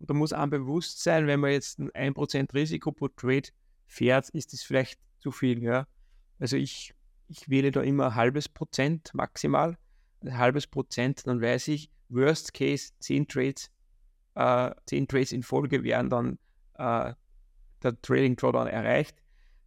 Und 0.00 0.08
da 0.08 0.14
muss 0.14 0.32
einem 0.32 0.50
bewusst 0.50 1.02
sein, 1.02 1.26
wenn 1.26 1.40
man 1.40 1.52
jetzt 1.52 1.78
ein 1.78 1.90
1% 1.90 2.52
Risiko 2.54 2.90
pro 2.90 3.08
Trade 3.08 3.48
fährt, 3.86 4.30
ist 4.30 4.52
das 4.52 4.62
vielleicht 4.62 4.98
zu 5.18 5.30
viel. 5.30 5.62
Ja? 5.62 5.86
Also 6.38 6.56
ich, 6.56 6.94
ich 7.28 7.48
wähle 7.50 7.70
da 7.70 7.82
immer 7.82 8.06
ein 8.06 8.14
halbes 8.14 8.48
Prozent 8.48 9.12
maximal. 9.12 9.76
Ein 10.22 10.38
halbes 10.38 10.66
Prozent, 10.66 11.26
dann 11.26 11.40
weiß 11.40 11.68
ich, 11.68 11.90
Worst 12.08 12.54
Case 12.54 12.92
10 12.98 13.28
Trades, 13.28 13.70
äh, 14.34 14.70
10 14.86 15.06
Trades 15.06 15.32
in 15.32 15.42
Folge 15.42 15.84
wären 15.84 16.08
dann 16.08 16.38
äh, 16.74 17.12
der 17.82 18.00
Trading 18.02 18.36
Drawdown 18.36 18.66
erreicht. 18.66 19.22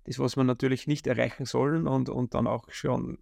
Das, 0.06 0.20
was 0.20 0.36
man 0.36 0.48
natürlich 0.48 0.88
nicht 0.88 1.08
erreichen 1.08 1.46
sollen 1.46 1.88
und, 1.88 2.10
und 2.10 2.34
dann 2.34 2.48
auch 2.48 2.70
schon 2.72 3.20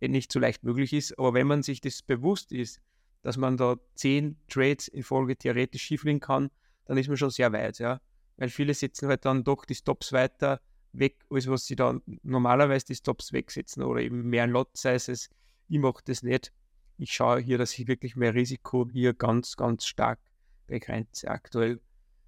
eh 0.00 0.08
nicht 0.08 0.30
so 0.30 0.38
leicht 0.38 0.62
möglich 0.64 0.92
ist. 0.92 1.18
Aber 1.18 1.34
wenn 1.34 1.46
man 1.46 1.62
sich 1.62 1.80
das 1.80 2.02
bewusst 2.02 2.52
ist, 2.52 2.80
dass 3.26 3.36
man 3.36 3.56
da 3.56 3.74
zehn 3.96 4.36
Trades 4.48 4.86
in 4.86 5.02
Folge 5.02 5.36
theoretisch 5.36 5.82
schieflegen 5.82 6.20
kann, 6.20 6.48
dann 6.84 6.96
ist 6.96 7.08
man 7.08 7.16
schon 7.16 7.30
sehr 7.30 7.52
weit, 7.52 7.80
ja. 7.80 8.00
Weil 8.36 8.50
viele 8.50 8.72
setzen 8.72 9.08
halt 9.08 9.24
dann 9.24 9.42
doch 9.42 9.64
die 9.64 9.74
Stops 9.74 10.12
weiter 10.12 10.60
weg, 10.92 11.16
als 11.28 11.48
was 11.48 11.66
sie 11.66 11.74
dann 11.74 12.02
normalerweise 12.22 12.86
die 12.86 12.94
Stops 12.94 13.32
wegsetzen 13.32 13.82
oder 13.82 14.00
eben 14.00 14.30
mehr 14.30 14.46
Lot-Sizes. 14.46 15.28
Ich 15.66 15.78
mache 15.80 16.04
das 16.04 16.22
nicht. 16.22 16.52
Ich 16.98 17.12
schaue 17.12 17.40
hier, 17.40 17.58
dass 17.58 17.76
ich 17.76 17.88
wirklich 17.88 18.14
mehr 18.14 18.32
Risiko 18.32 18.86
hier 18.92 19.12
ganz, 19.12 19.56
ganz 19.56 19.86
stark 19.86 20.20
begrenze 20.68 21.26
aktuell. 21.26 21.80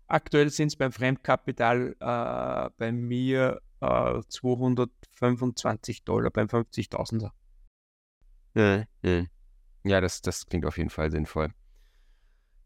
Aktuell 0.09 0.51
sind 0.51 0.67
es 0.67 0.77
beim 0.77 0.91
Fremdkapital 0.91 1.95
äh, 2.01 2.71
bei 2.77 2.91
mir 2.91 3.63
äh, 3.81 4.21
225 4.29 6.03
Dollar 6.03 6.33
beim 6.33 6.49
50.000er. 6.49 7.31
Ja, 8.57 8.85
ja. 9.03 9.27
Ja, 9.89 10.01
das, 10.01 10.23
das 10.23 10.47
klingt 10.47 10.67
auf 10.67 10.79
jeden 10.79 10.91
Fall 10.91 11.11
sinnvoll. 11.11 11.51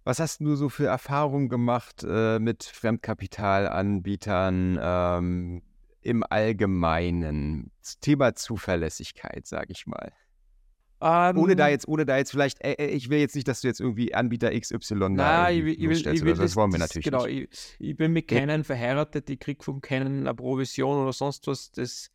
Was 0.04 0.18
hast 0.18 0.40
du 0.40 0.56
so 0.56 0.68
für 0.68 0.86
Erfahrungen 0.86 1.48
gemacht 1.48 2.04
äh, 2.06 2.38
mit 2.40 2.64
Fremdkapitalanbietern 2.64 4.78
ähm, 4.82 5.62
im 6.00 6.24
Allgemeinen? 6.28 7.70
Das 7.80 8.00
Thema 8.00 8.34
Zuverlässigkeit, 8.34 9.46
sage 9.46 9.68
ich 9.70 9.86
mal. 9.86 10.12
Um, 11.02 11.36
ohne 11.38 11.56
da 11.56 11.66
ähm. 11.66 11.72
jetzt, 11.72 11.88
ohne 11.88 12.06
da 12.06 12.16
jetzt 12.16 12.30
vielleicht, 12.30 12.64
äh, 12.64 12.74
äh, 12.74 12.86
ich 12.86 13.10
will 13.10 13.18
jetzt 13.18 13.34
nicht, 13.34 13.48
dass 13.48 13.60
du 13.60 13.66
jetzt 13.66 13.80
irgendwie 13.80 14.14
Anbieter 14.14 14.56
XY 14.56 15.16
da 15.16 15.50
ich 15.50 15.64
will, 15.64 15.72
ich 15.72 15.80
will, 15.80 16.14
ich 16.14 16.24
will 16.24 16.34
das, 16.34 16.54
wollen 16.54 16.70
wir 16.70 16.78
natürlich 16.78 17.04
genau, 17.04 17.26
nicht. 17.26 17.76
Ich, 17.80 17.90
ich 17.90 17.96
bin 17.96 18.12
mit 18.12 18.28
keinen 18.28 18.62
verheiratet, 18.62 19.28
ich 19.28 19.40
kriege 19.40 19.64
von 19.64 19.80
keinen 19.80 20.20
eine 20.20 20.34
Provision 20.34 21.02
oder 21.02 21.12
sonst 21.12 21.48
was. 21.48 21.72
Das 21.72 22.12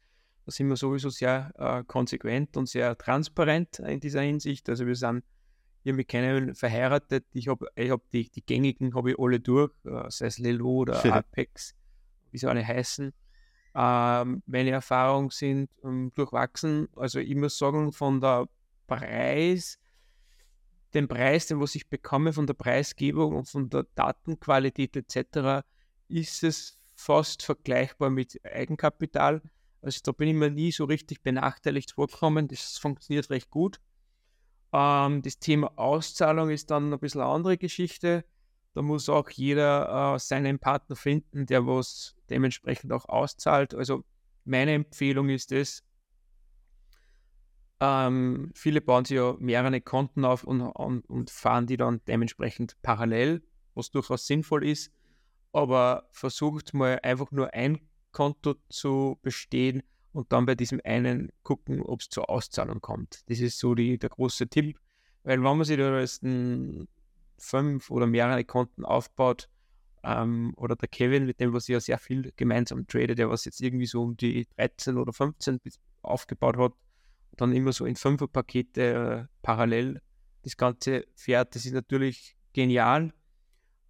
da 0.48 0.52
sind 0.52 0.70
wir 0.70 0.78
sowieso 0.78 1.10
sehr 1.10 1.52
äh, 1.58 1.84
konsequent 1.84 2.56
und 2.56 2.70
sehr 2.70 2.98
transparent 2.98 3.80
in 3.80 4.00
dieser 4.00 4.22
Hinsicht. 4.22 4.70
Also 4.70 4.88
wir 4.88 4.96
sind 4.96 5.26
hier 5.84 5.94
mit 5.94 6.08
keinem 6.08 6.56
verheiratet. 6.56 7.26
Ich 7.34 7.50
habe 7.50 7.68
ich 7.76 7.92
hab 7.92 8.10
die, 8.12 8.30
die 8.30 8.46
gängigen 8.46 8.96
habe 8.96 9.12
ich 9.12 9.20
alle 9.20 9.42
durch, 9.42 9.74
äh, 9.84 10.10
sei 10.10 10.28
es 10.28 10.38
Lelo 10.38 10.70
oder 10.70 11.04
Apex, 11.14 11.76
wie 12.32 12.38
sie 12.38 12.48
alle 12.48 12.66
heißen. 12.66 13.14
Ähm, 13.76 14.44
meine 14.46 14.70
Erfahrungen 14.70 15.32
sind 15.32 15.70
ähm, 15.84 16.14
durchwachsen. 16.16 16.88
Also 16.96 17.20
ich 17.20 17.36
muss 17.36 17.58
sagen, 17.58 17.92
von 17.92 18.22
der 18.22 18.48
Preis, 18.88 19.78
den 20.94 21.10
Preis, 21.10 21.48
den 21.48 21.60
was 21.60 21.76
ich 21.76 21.90
bekomme, 21.90 22.32
von 22.32 22.48
der 22.48 22.54
Preisgebung 22.54 23.36
und 23.36 23.50
von 23.50 23.70
der 23.70 23.86
Datenqualität 23.96 24.96
etc., 24.96 25.68
ist 26.08 26.42
es 26.46 26.80
fast 26.96 27.44
vergleichbar 27.44 28.10
mit 28.10 28.40
Eigenkapital. 28.46 29.42
Also 29.82 30.00
da 30.04 30.12
bin 30.12 30.30
ich 30.30 30.36
mir 30.36 30.50
nie 30.50 30.72
so 30.72 30.86
richtig 30.86 31.24
benachteiligt 31.24 31.92
vorgekommen. 31.92 32.48
Das 32.48 32.78
funktioniert 32.78 33.30
recht 33.30 33.50
gut. 33.50 33.80
Ähm, 34.74 35.22
das 35.22 35.40
Thema 35.40 35.72
Auszahlung 35.78 36.50
ist 36.50 36.72
dann 36.72 36.94
ein 36.94 37.00
bisschen 37.00 37.22
eine 37.22 37.30
andere 37.30 37.58
Geschichte. 37.58 38.26
Da 38.74 38.82
muss 38.82 39.10
auch 39.10 39.30
jeder 39.30 40.16
äh, 40.16 40.20
seinen 40.20 40.60
Partner 40.60 40.96
finden, 40.96 41.46
der 41.46 41.66
was 41.66 42.16
dementsprechend 42.30 42.92
auch 42.92 43.06
auszahlt. 43.06 43.74
Also 43.74 44.04
meine 44.46 44.74
Empfehlung 44.74 45.30
ist 45.30 45.52
es, 45.52 45.84
ähm, 47.80 48.52
viele 48.56 48.82
bauen 48.82 49.06
sich 49.06 49.18
ja 49.18 49.36
mehrere 49.40 49.82
Konten 49.82 50.26
auf 50.26 50.44
und, 50.44 50.62
und, 50.62 51.08
und, 51.10 51.30
fahren 51.30 51.68
die 51.68 51.78
dann 51.78 52.02
dementsprechend 52.08 52.76
parallel, 52.82 53.44
was 53.76 53.92
durchaus 53.92 54.26
sinnvoll 54.26 54.66
ist. 54.66 54.92
Aber 55.54 56.08
versucht 56.12 56.74
mal 56.74 57.00
einfach 57.04 57.32
nur 57.32 57.54
ein 57.54 57.87
Konto 58.18 58.56
zu 58.70 59.20
bestehen 59.22 59.84
und 60.12 60.32
dann 60.32 60.48
bei 60.48 60.56
diesem 60.56 60.82
einen 60.84 61.32
gucken, 61.44 61.84
ob 61.84 62.02
es 62.02 62.10
zur 62.10 62.32
Auszahlung 62.32 62.82
kommt. 62.82 63.22
Das 63.30 63.40
ist 63.40 63.60
so 63.60 63.76
die, 63.76 64.00
der 64.00 64.10
große 64.10 64.48
Tipp. 64.48 64.80
Weil 65.22 65.44
wenn 65.44 65.58
man 65.58 65.64
sich 65.64 65.78
da 65.78 66.00
jetzt 66.00 66.24
fünf 67.38 67.92
oder 67.92 68.08
mehrere 68.08 68.44
Konten 68.44 68.86
aufbaut, 68.86 69.50
ähm, 70.04 70.54
oder 70.58 70.76
der 70.76 70.88
Kevin, 70.88 71.28
mit 71.28 71.40
dem 71.40 71.54
was 71.54 71.70
ich 71.70 71.74
ja 71.74 71.80
sehr 71.80 72.00
viel 72.00 72.34
gemeinsam 72.36 72.88
trade, 72.88 73.14
der 73.14 73.30
was 73.30 73.46
jetzt 73.46 73.62
irgendwie 73.62 73.86
so 73.86 74.02
um 74.02 74.18
die 74.18 74.48
13 74.56 74.98
oder 74.98 75.14
15 75.14 75.60
aufgebaut 76.02 76.58
hat, 76.58 76.74
dann 77.36 77.54
immer 77.54 77.72
so 77.72 77.86
in 77.86 77.96
Fünferpakete 77.96 79.28
äh, 79.30 79.36
parallel 79.44 80.02
das 80.42 80.58
Ganze 80.58 81.06
fährt. 81.14 81.54
Das 81.54 81.68
ist 81.68 81.74
natürlich 81.74 82.36
genial, 82.54 83.14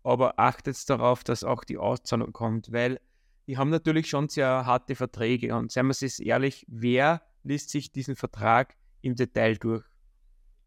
aber 0.04 0.38
achtet 0.38 0.90
darauf, 0.90 1.24
dass 1.24 1.46
auch 1.46 1.64
die 1.64 1.78
Auszahlung 1.78 2.34
kommt, 2.34 2.74
weil 2.74 3.00
die 3.48 3.58
haben 3.58 3.70
natürlich 3.70 4.10
schon 4.10 4.28
sehr 4.30 4.66
harte 4.66 4.96
Verträge 4.96 5.56
und 5.56 5.72
seien 5.72 5.88
wir 5.88 5.92
es 5.92 6.20
ehrlich, 6.20 6.66
wer 6.68 7.22
liest 7.44 7.70
sich 7.70 7.92
diesen 7.92 8.16
Vertrag 8.16 8.76
im 9.02 9.16
Detail 9.16 9.56
durch? 9.56 9.86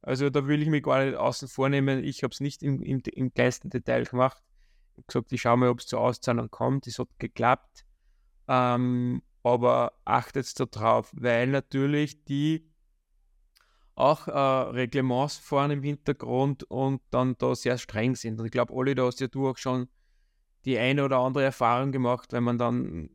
Also 0.03 0.31
da 0.31 0.47
will 0.47 0.63
ich 0.63 0.69
mich 0.69 0.83
gar 0.83 1.05
nicht 1.05 1.15
außen 1.15 1.47
vornehmen. 1.49 2.03
Ich 2.03 2.23
habe 2.23 2.33
es 2.33 2.41
nicht 2.41 2.63
im, 2.63 2.81
im, 2.83 3.03
im 3.13 3.35
kleinsten 3.35 3.69
Detail 3.69 4.05
gemacht. 4.05 4.43
Ich 4.93 4.97
habe 4.97 5.07
gesagt, 5.07 5.33
ich 5.33 5.41
schaue 5.43 5.59
mal, 5.59 5.69
ob 5.69 5.81
es 5.81 5.87
zur 5.87 6.01
Auszahlung 6.01 6.51
kommt. 6.51 6.87
Es 6.87 6.99
hat 6.99 7.09
geklappt. 7.19 7.85
Ähm, 8.49 9.23
aber 9.43 9.93
achtet 10.05 10.59
darauf, 10.59 11.11
weil 11.15 11.49
natürlich 11.49 12.25
die 12.25 12.71
auch 13.95 14.27
äh, 14.27 14.33
Reglements 14.33 15.37
fahren 15.37 15.71
im 15.71 15.83
Hintergrund 15.83 16.65
und 16.65 17.03
dann 17.11 17.37
da 17.37 17.55
sehr 17.55 17.77
streng 17.77 18.17
sind. 18.17 18.41
Und 18.41 18.47
ich 18.47 18.53
glaube, 18.53 18.73
Olli, 18.73 18.95
da 18.95 19.05
hast 19.05 19.21
ja 19.21 19.29
du 19.29 19.49
auch 19.49 19.59
schon 19.59 19.89
die 20.65 20.79
eine 20.79 21.05
oder 21.05 21.19
andere 21.19 21.45
Erfahrung 21.45 21.93
gemacht, 21.93 22.33
wenn 22.33 22.45
man 22.45 22.59
dann 22.59 23.11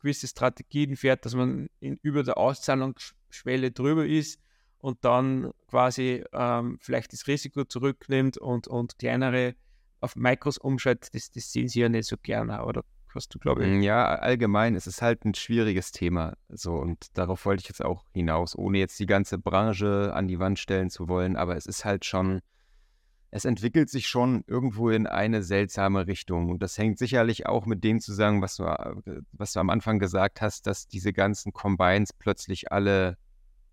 gewisse 0.00 0.28
Strategien 0.28 0.96
fährt, 0.96 1.24
dass 1.24 1.34
man 1.34 1.68
in, 1.80 1.98
über 2.02 2.22
der 2.22 2.36
Auszahlungsschwelle 2.36 3.70
drüber 3.70 4.06
ist 4.06 4.40
und 4.78 5.04
dann 5.04 5.52
quasi 5.68 6.24
ähm, 6.32 6.78
vielleicht 6.80 7.12
das 7.12 7.26
Risiko 7.26 7.64
zurücknimmt 7.64 8.36
und, 8.36 8.68
und 8.68 8.98
kleinere 8.98 9.54
auf 10.00 10.16
Micros 10.16 10.58
umschaltet, 10.58 11.14
das, 11.14 11.30
das 11.30 11.52
sehen 11.52 11.68
sie 11.68 11.80
ja 11.80 11.88
nicht 11.88 12.08
so 12.08 12.16
gerne, 12.20 12.64
oder 12.64 12.84
hast 13.14 13.34
du, 13.34 13.38
glaube 13.38 13.64
ich. 13.64 13.70
Mm, 13.70 13.82
ja, 13.82 14.06
allgemein 14.16 14.74
ist 14.74 14.86
es 14.86 15.00
halt 15.00 15.24
ein 15.24 15.34
schwieriges 15.34 15.92
Thema. 15.92 16.36
So, 16.48 16.74
und 16.74 17.16
darauf 17.16 17.46
wollte 17.46 17.62
ich 17.62 17.68
jetzt 17.68 17.84
auch 17.84 18.04
hinaus, 18.12 18.56
ohne 18.56 18.78
jetzt 18.78 18.98
die 18.98 19.06
ganze 19.06 19.38
Branche 19.38 20.12
an 20.14 20.28
die 20.28 20.38
Wand 20.38 20.58
stellen 20.58 20.90
zu 20.90 21.08
wollen, 21.08 21.36
aber 21.36 21.56
es 21.56 21.66
ist 21.66 21.84
halt 21.84 22.04
schon, 22.04 22.40
es 23.32 23.44
entwickelt 23.44 23.90
sich 23.90 24.06
schon 24.06 24.44
irgendwo 24.46 24.90
in 24.90 25.06
eine 25.06 25.42
seltsame 25.42 26.06
Richtung. 26.06 26.50
Und 26.50 26.62
das 26.62 26.78
hängt 26.78 26.98
sicherlich 26.98 27.46
auch 27.46 27.66
mit 27.66 27.82
dem 27.82 27.98
zusammen, 27.98 28.42
was 28.42 28.56
du, 28.56 28.64
was 29.32 29.52
du 29.54 29.60
am 29.60 29.70
Anfang 29.70 29.98
gesagt 29.98 30.40
hast, 30.40 30.66
dass 30.66 30.86
diese 30.86 31.12
ganzen 31.12 31.52
Combines 31.52 32.12
plötzlich 32.12 32.70
alle 32.70 33.16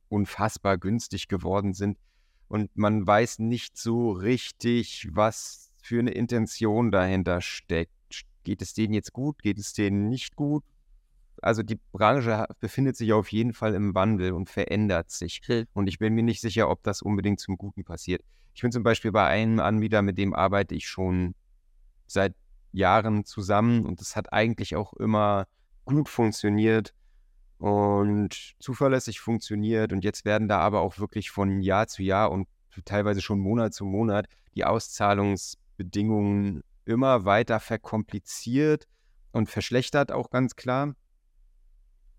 unfassbar 0.08 0.78
günstig 0.78 1.28
geworden 1.28 1.74
sind. 1.74 2.00
Und 2.48 2.76
man 2.76 3.06
weiß 3.06 3.39
nicht 3.39 3.78
so 3.78 4.12
richtig, 4.12 5.10
was 5.12 5.72
für 5.82 6.00
eine 6.00 6.12
Intention 6.12 6.89
dahinter 6.89 7.41
steckt 7.41 7.91
geht 8.43 8.62
es 8.62 8.74
denen 8.74 8.93
jetzt 8.93 9.13
gut, 9.13 9.41
geht 9.43 9.60
es 9.60 9.74
denen 9.74 10.10
nicht 10.10 10.36
gut? 10.36 10.63
Also 11.41 11.63
die 11.63 11.80
Branche 11.91 12.45
befindet 12.60 12.95
sich 12.95 13.13
auf 13.13 13.32
jeden 13.32 13.54
Fall 13.54 13.73
im 13.73 13.95
Wandel 13.95 14.34
und 14.34 14.49
verändert 14.49 15.12
sich. 15.12 15.41
Okay. 15.43 15.65
Und 15.73 15.88
ich 15.88 15.99
bin 15.99 16.13
mir 16.13 16.23
nicht 16.23 16.41
sicher, 16.41 16.69
ob 16.69 16.84
das 16.84 17.02
unbedingt 17.02 17.39
zum 17.39 17.58
Guten 17.58 17.84
passiert. 17.84 18.21
Ich 18.54 18.62
bin 18.62 18.71
zum 18.71 18.84
Beispiel 18.84 19.12
bei 19.12 19.25
einem 19.25 19.60
Anbieter, 19.60 20.02
mit 20.02 20.17
dem 20.17 20.34
arbeite 20.34 20.75
ich 20.75 20.88
schon 20.88 21.36
seit 22.08 22.36
Jahren 22.71 23.25
zusammen 23.25 23.86
und 23.86 24.02
das 24.02 24.15
hat 24.15 24.34
eigentlich 24.34 24.75
auch 24.75 24.93
immer 24.93 25.47
gut 25.86 26.10
funktioniert 26.10 26.93
und 27.58 28.56
zuverlässig 28.60 29.19
funktioniert. 29.19 29.93
Und 29.93 30.04
jetzt 30.04 30.25
werden 30.25 30.47
da 30.47 30.60
aber 30.60 30.82
auch 30.82 30.99
wirklich 30.99 31.32
von 31.32 31.62
Jahr 31.62 31.88
zu 31.88 32.04
Jahr 32.04 32.32
und 32.32 32.47
teilweise 32.86 33.21
schon 33.21 33.39
Monat 33.39 33.73
zu 33.73 33.86
Monat 33.86 34.28
die 34.56 34.65
Auszahlungsbedingungen 34.65 36.63
immer 36.86 37.25
weiter 37.25 37.60
verkompliziert 37.60 38.88
und 39.32 39.49
verschlechtert 39.49 40.12
auch 40.12 40.30
ganz 40.30 40.56
klar. 40.56 40.95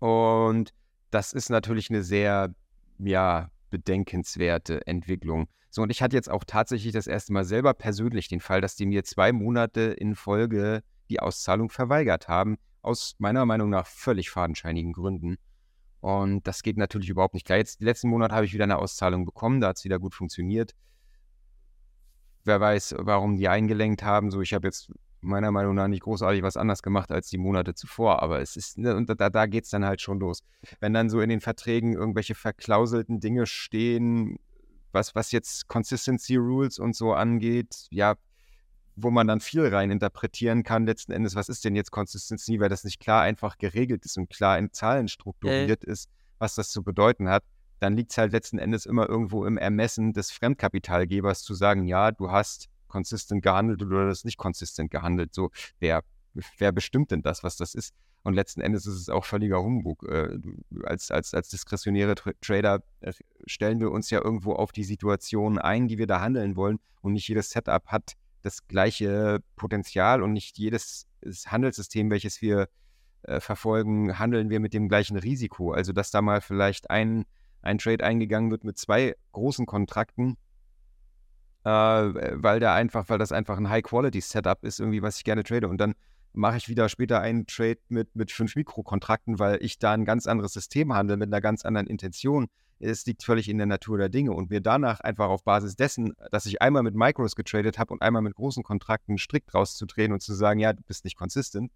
Und 0.01 0.73
das 1.11 1.31
ist 1.31 1.49
natürlich 1.49 1.89
eine 1.89 2.03
sehr, 2.03 2.53
ja, 2.99 3.49
bedenkenswerte 3.69 4.85
Entwicklung. 4.85 5.47
So, 5.69 5.83
und 5.83 5.89
ich 5.89 6.01
hatte 6.01 6.17
jetzt 6.17 6.29
auch 6.29 6.43
tatsächlich 6.45 6.91
das 6.91 7.07
erste 7.07 7.31
Mal 7.31 7.45
selber 7.45 7.73
persönlich 7.73 8.27
den 8.27 8.41
Fall, 8.41 8.59
dass 8.59 8.75
die 8.75 8.85
mir 8.85 9.05
zwei 9.05 9.31
Monate 9.31 9.81
in 9.81 10.15
Folge 10.15 10.83
die 11.09 11.21
Auszahlung 11.21 11.69
verweigert 11.69 12.27
haben, 12.27 12.57
aus 12.81 13.15
meiner 13.19 13.45
Meinung 13.45 13.69
nach 13.69 13.87
völlig 13.87 14.29
fadenscheinigen 14.29 14.91
Gründen. 14.91 15.37
Und 16.01 16.45
das 16.47 16.63
geht 16.63 16.77
natürlich 16.77 17.09
überhaupt 17.09 17.35
nicht 17.35 17.45
klar. 17.45 17.59
Jetzt, 17.59 17.81
letzten 17.81 18.09
Monat 18.09 18.31
habe 18.31 18.45
ich 18.45 18.53
wieder 18.53 18.65
eine 18.65 18.79
Auszahlung 18.79 19.23
bekommen, 19.23 19.61
da 19.61 19.69
hat 19.69 19.77
es 19.77 19.85
wieder 19.85 19.99
gut 19.99 20.15
funktioniert 20.15 20.73
wer 22.43 22.59
weiß, 22.59 22.95
warum 22.99 23.37
die 23.37 23.47
eingelenkt 23.47 24.03
haben. 24.03 24.31
So, 24.31 24.41
ich 24.41 24.53
habe 24.53 24.67
jetzt 24.67 24.91
meiner 25.21 25.51
Meinung 25.51 25.75
nach 25.75 25.87
nicht 25.87 26.03
großartig 26.03 26.43
was 26.43 26.57
anders 26.57 26.81
gemacht 26.81 27.11
als 27.11 27.29
die 27.29 27.37
Monate 27.37 27.73
zuvor, 27.73 28.21
aber 28.21 28.41
es 28.41 28.55
ist, 28.55 28.77
ne, 28.77 28.95
und 28.95 29.09
da, 29.09 29.29
da 29.29 29.45
geht 29.45 29.65
es 29.65 29.69
dann 29.69 29.85
halt 29.85 30.01
schon 30.01 30.19
los. 30.19 30.43
Wenn 30.79 30.93
dann 30.93 31.09
so 31.09 31.21
in 31.21 31.29
den 31.29 31.41
Verträgen 31.41 31.93
irgendwelche 31.93 32.35
verklauselten 32.35 33.19
Dinge 33.19 33.45
stehen, 33.45 34.37
was, 34.91 35.15
was 35.15 35.31
jetzt 35.31 35.67
Consistency 35.67 36.35
Rules 36.35 36.79
und 36.79 36.95
so 36.95 37.13
angeht, 37.13 37.87
ja, 37.91 38.15
wo 38.95 39.09
man 39.09 39.27
dann 39.27 39.39
viel 39.39 39.65
rein 39.67 39.89
interpretieren 39.89 40.63
kann, 40.63 40.85
letzten 40.85 41.13
Endes, 41.13 41.35
was 41.35 41.49
ist 41.49 41.63
denn 41.63 41.75
jetzt 41.75 41.91
Consistency, 41.91 42.59
weil 42.59 42.69
das 42.69 42.83
nicht 42.83 42.99
klar 42.99 43.21
einfach 43.21 43.57
geregelt 43.57 44.05
ist 44.05 44.17
und 44.17 44.29
klar 44.29 44.57
in 44.57 44.73
Zahlen 44.73 45.07
strukturiert 45.07 45.85
äh. 45.85 45.91
ist, 45.91 46.09
was 46.39 46.55
das 46.55 46.69
zu 46.69 46.83
bedeuten 46.83 47.29
hat 47.29 47.43
dann 47.81 47.95
liegt 47.95 48.11
es 48.11 48.17
halt 48.19 48.31
letzten 48.31 48.59
Endes 48.59 48.85
immer 48.85 49.09
irgendwo 49.09 49.43
im 49.43 49.57
Ermessen 49.57 50.13
des 50.13 50.31
Fremdkapitalgebers 50.31 51.41
zu 51.41 51.55
sagen, 51.55 51.87
ja, 51.87 52.11
du 52.11 52.29
hast 52.29 52.69
konsistent 52.91 53.41
gehandelt 53.41 53.81
oder 53.81 54.03
du 54.03 54.09
hast 54.09 54.25
nicht 54.25 54.37
konsistent 54.37 54.91
gehandelt. 54.91 55.33
So, 55.33 55.49
wer, 55.79 56.03
wer 56.57 56.71
bestimmt 56.71 57.11
denn 57.11 57.23
das, 57.23 57.43
was 57.43 57.57
das 57.57 57.73
ist? 57.73 57.93
Und 58.23 58.35
letzten 58.35 58.61
Endes 58.61 58.85
ist 58.85 58.95
es 58.95 59.09
auch 59.09 59.25
völliger 59.25 59.63
Humbug. 59.63 60.03
Äh, 60.07 60.37
als, 60.83 61.09
als, 61.09 61.33
als 61.33 61.49
diskretionäre 61.49 62.13
Trader 62.41 62.83
äh, 62.99 63.13
stellen 63.47 63.79
wir 63.79 63.91
uns 63.91 64.11
ja 64.11 64.23
irgendwo 64.23 64.53
auf 64.53 64.71
die 64.71 64.83
Situation 64.83 65.57
ein, 65.57 65.87
die 65.87 65.97
wir 65.97 66.05
da 66.05 66.21
handeln 66.21 66.55
wollen. 66.55 66.79
Und 67.01 67.13
nicht 67.13 67.27
jedes 67.27 67.49
Setup 67.49 67.87
hat 67.87 68.13
das 68.43 68.67
gleiche 68.67 69.39
Potenzial 69.55 70.21
und 70.21 70.33
nicht 70.33 70.59
jedes 70.59 71.07
Handelssystem, 71.47 72.11
welches 72.11 72.41
wir 72.43 72.69
äh, 73.23 73.39
verfolgen, 73.39 74.19
handeln 74.19 74.51
wir 74.51 74.59
mit 74.59 74.73
dem 74.73 74.87
gleichen 74.87 75.17
Risiko. 75.17 75.71
Also, 75.71 75.91
dass 75.91 76.11
da 76.11 76.21
mal 76.21 76.41
vielleicht 76.41 76.91
ein 76.91 77.25
ein 77.61 77.77
Trade 77.77 78.03
eingegangen 78.03 78.51
wird 78.51 78.63
mit 78.63 78.77
zwei 78.77 79.15
großen 79.31 79.65
Kontrakten, 79.65 80.37
weil 81.63 82.59
der 82.59 82.73
einfach, 82.73 83.09
weil 83.09 83.19
das 83.19 83.31
einfach 83.31 83.57
ein 83.57 83.69
High-Quality-Setup 83.69 84.63
ist, 84.63 84.79
irgendwie, 84.79 85.01
was 85.01 85.17
ich 85.17 85.23
gerne 85.23 85.43
trade. 85.43 85.67
Und 85.67 85.77
dann 85.77 85.93
mache 86.33 86.57
ich 86.57 86.69
wieder 86.69 86.89
später 86.89 87.19
einen 87.19 87.45
Trade 87.45 87.79
mit, 87.89 88.15
mit 88.15 88.31
fünf 88.31 88.55
Mikrokontrakten, 88.55 89.39
weil 89.39 89.57
ich 89.61 89.79
da 89.79 89.93
ein 89.93 90.05
ganz 90.05 90.27
anderes 90.27 90.53
System 90.53 90.93
handle, 90.93 91.17
mit 91.17 91.27
einer 91.27 91.41
ganz 91.41 91.65
anderen 91.65 91.87
Intention. 91.87 92.47
Es 92.79 93.05
liegt 93.05 93.23
völlig 93.23 93.47
in 93.47 93.57
der 93.57 93.67
Natur 93.67 93.97
der 93.97 94.09
Dinge. 94.09 94.31
Und 94.31 94.49
mir 94.49 94.61
danach 94.61 95.01
einfach 95.01 95.27
auf 95.27 95.43
Basis 95.43 95.75
dessen, 95.75 96.13
dass 96.31 96.45
ich 96.45 96.61
einmal 96.61 96.83
mit 96.83 96.95
Micros 96.95 97.35
getradet 97.35 97.77
habe 97.77 97.93
und 97.93 98.01
einmal 98.01 98.21
mit 98.21 98.35
großen 98.35 98.63
Kontrakten 98.63 99.17
strikt 99.17 99.53
rauszudrehen 99.53 100.13
und 100.13 100.21
zu 100.21 100.33
sagen, 100.33 100.59
ja, 100.59 100.73
du 100.73 100.81
bist 100.83 101.03
nicht 101.03 101.17
konsistent, 101.17 101.71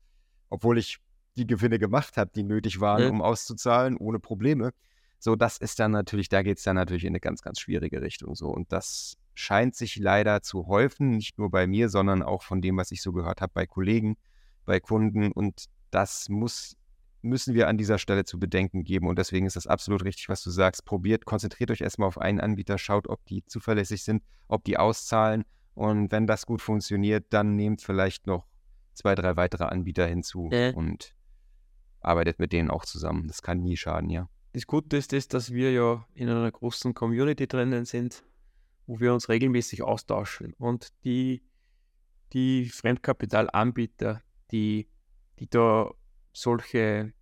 obwohl 0.49 0.77
ich 0.77 0.97
die 1.37 1.45
Gewinne 1.45 1.79
gemacht 1.79 2.17
habe, 2.17 2.31
die 2.33 2.43
nötig 2.43 2.79
waren, 2.79 3.03
mhm. 3.03 3.09
um 3.11 3.21
auszuzahlen, 3.21 3.97
ohne 3.97 4.19
Probleme. 4.19 4.71
So, 5.19 5.35
das 5.35 5.57
ist 5.57 5.79
dann 5.79 5.91
natürlich, 5.91 6.29
da 6.29 6.43
geht 6.43 6.57
es 6.57 6.63
dann 6.63 6.75
natürlich 6.75 7.03
in 7.03 7.09
eine 7.09 7.19
ganz, 7.19 7.41
ganz 7.41 7.59
schwierige 7.59 8.01
Richtung. 8.01 8.35
So, 8.35 8.47
und 8.47 8.71
das 8.71 9.17
scheint 9.35 9.75
sich 9.75 9.97
leider 9.97 10.41
zu 10.41 10.67
häufen, 10.67 11.11
nicht 11.17 11.37
nur 11.37 11.51
bei 11.51 11.67
mir, 11.67 11.89
sondern 11.89 12.23
auch 12.23 12.41
von 12.41 12.61
dem, 12.61 12.77
was 12.77 12.91
ich 12.91 13.01
so 13.01 13.11
gehört 13.11 13.41
habe 13.41 13.51
bei 13.53 13.67
Kollegen, 13.67 14.17
bei 14.65 14.79
Kunden. 14.79 15.31
Und 15.31 15.65
das 15.91 16.29
muss, 16.29 16.75
müssen 17.21 17.53
wir 17.53 17.67
an 17.67 17.77
dieser 17.77 17.99
Stelle 17.99 18.25
zu 18.25 18.39
bedenken 18.39 18.83
geben. 18.83 19.07
Und 19.07 19.19
deswegen 19.19 19.45
ist 19.45 19.55
das 19.55 19.67
absolut 19.67 20.03
richtig, 20.03 20.29
was 20.29 20.41
du 20.41 20.49
sagst. 20.49 20.85
Probiert, 20.85 21.25
konzentriert 21.25 21.69
euch 21.69 21.81
erstmal 21.81 22.07
auf 22.07 22.17
einen 22.17 22.39
Anbieter, 22.39 22.77
schaut, 22.77 23.07
ob 23.07 23.23
die 23.25 23.45
zuverlässig 23.45 24.03
sind, 24.03 24.23
ob 24.47 24.63
die 24.63 24.77
auszahlen. 24.77 25.43
Und 25.75 26.11
wenn 26.11 26.25
das 26.25 26.45
gut 26.45 26.61
funktioniert, 26.61 27.25
dann 27.31 27.55
nehmt 27.55 27.81
vielleicht 27.81 28.27
noch 28.27 28.45
zwei, 28.93 29.13
drei 29.13 29.35
weitere 29.35 29.65
Anbieter 29.65 30.07
hinzu 30.07 30.49
äh. 30.51 30.73
und 30.73 31.13
arbeitet 31.99 32.39
mit 32.39 32.53
denen 32.53 32.69
auch 32.69 32.85
zusammen. 32.85 33.27
Das 33.27 33.41
kann 33.41 33.61
nie 33.61 33.75
schaden, 33.75 34.09
ja. 34.09 34.29
Das 34.53 34.67
Gute 34.67 34.95
ist 34.95 35.11
das, 35.11 35.27
dass 35.27 35.51
wir 35.51 35.73
ja 35.73 36.05
in 36.13 36.29
einer 36.29 36.49
großen 36.49 36.93
Community 36.93 37.45
drinnen 37.45 37.83
sind, 37.83 38.23
wo 38.87 38.99
wir 38.99 39.13
uns 39.13 39.29
regelmäßig 39.29 39.83
austauschen. 39.83 40.53
Und 40.57 40.89
die 41.03 41.41
die 42.33 42.69
Fremdkapitalanbieter, 42.69 44.21
die, 44.51 44.89
die 45.39 45.49
da 45.49 45.91
solche 46.33 47.13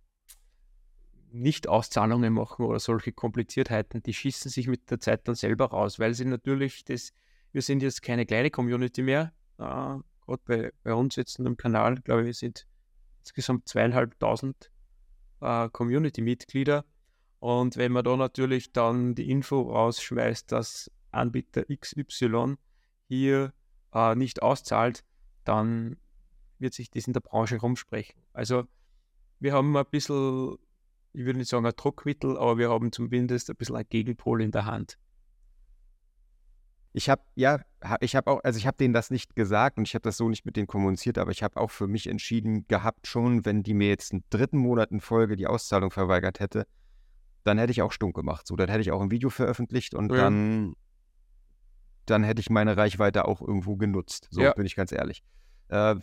Nicht-Auszahlungen 1.30 2.32
machen 2.32 2.66
oder 2.66 2.80
solche 2.80 3.12
Kompliziertheiten, 3.12 4.02
die 4.02 4.12
schießen 4.14 4.50
sich 4.50 4.66
mit 4.66 4.90
der 4.90 5.00
Zeit 5.00 5.26
dann 5.28 5.34
selber 5.34 5.66
raus, 5.66 5.98
weil 5.98 6.14
sie 6.14 6.24
natürlich 6.24 6.84
das, 6.84 7.12
wir 7.52 7.62
sind 7.62 7.82
jetzt 7.82 8.02
keine 8.02 8.26
kleine 8.26 8.50
Community 8.50 9.02
mehr, 9.02 9.32
äh, 9.58 9.62
gerade 9.62 10.42
bei, 10.46 10.72
bei 10.82 10.94
uns 10.94 11.16
jetzt 11.16 11.38
im 11.38 11.56
Kanal, 11.56 11.96
glaube 12.00 12.22
ich, 12.22 12.26
wir 12.26 12.34
sind 12.34 12.66
insgesamt 13.20 13.68
zweieinhalbtausend 13.68 14.70
äh, 15.40 15.68
Community-Mitglieder. 15.68 16.84
Und 17.40 17.76
wenn 17.76 17.92
man 17.92 18.04
da 18.04 18.16
natürlich 18.16 18.72
dann 18.72 19.14
die 19.14 19.30
Info 19.30 19.60
rausschmeißt, 19.60 20.50
dass 20.50 20.90
Anbieter 21.14 21.64
XY 21.64 22.56
hier 23.08 23.52
äh, 23.92 24.14
nicht 24.14 24.42
auszahlt, 24.42 25.04
dann 25.44 25.96
wird 26.58 26.74
sich 26.74 26.90
das 26.90 27.06
in 27.06 27.12
der 27.12 27.20
Branche 27.20 27.58
rumsprechen. 27.58 28.20
Also 28.32 28.64
wir 29.40 29.52
haben 29.52 29.76
ein 29.76 29.84
bisschen, 29.90 30.56
ich 31.12 31.24
würde 31.24 31.38
nicht 31.38 31.50
sagen 31.50 31.66
ein 31.66 31.72
Druckmittel, 31.76 32.36
aber 32.36 32.58
wir 32.58 32.70
haben 32.70 32.92
zumindest 32.92 33.50
ein 33.50 33.56
bisschen 33.56 33.76
ein 33.76 33.86
Gegenpol 33.88 34.42
in 34.42 34.50
der 34.50 34.64
Hand. 34.64 34.98
Ich 36.96 37.10
habe, 37.10 37.22
ja, 37.34 37.60
ich 38.00 38.14
habe 38.14 38.30
auch, 38.30 38.44
also 38.44 38.56
ich 38.56 38.68
habe 38.68 38.76
denen 38.76 38.94
das 38.94 39.10
nicht 39.10 39.34
gesagt 39.34 39.78
und 39.78 39.88
ich 39.88 39.94
habe 39.94 40.04
das 40.04 40.16
so 40.16 40.28
nicht 40.28 40.46
mit 40.46 40.56
denen 40.56 40.68
kommuniziert, 40.68 41.18
aber 41.18 41.32
ich 41.32 41.42
habe 41.42 41.60
auch 41.60 41.72
für 41.72 41.88
mich 41.88 42.06
entschieden 42.06 42.68
gehabt 42.68 43.08
schon, 43.08 43.44
wenn 43.44 43.64
die 43.64 43.74
mir 43.74 43.88
jetzt 43.88 44.12
einen 44.12 44.22
dritten 44.30 44.58
Monat 44.58 44.92
in 44.92 45.00
Folge 45.00 45.34
die 45.34 45.48
Auszahlung 45.48 45.90
verweigert 45.90 46.38
hätte, 46.38 46.68
dann 47.42 47.58
hätte 47.58 47.72
ich 47.72 47.82
auch 47.82 47.90
stunk 47.90 48.14
gemacht. 48.14 48.46
So, 48.46 48.54
dann 48.54 48.68
hätte 48.68 48.80
ich 48.80 48.92
auch 48.92 49.00
ein 49.00 49.10
Video 49.10 49.28
veröffentlicht 49.28 49.94
und 49.94 50.12
ja. 50.12 50.18
dann, 50.18 50.76
dann 52.06 52.24
hätte 52.24 52.40
ich 52.40 52.50
meine 52.50 52.76
Reichweite 52.76 53.26
auch 53.26 53.40
irgendwo 53.40 53.76
genutzt. 53.76 54.28
So 54.30 54.42
ja. 54.42 54.52
bin 54.52 54.66
ich 54.66 54.76
ganz 54.76 54.92
ehrlich. 54.92 55.22
Äh, 55.68 55.96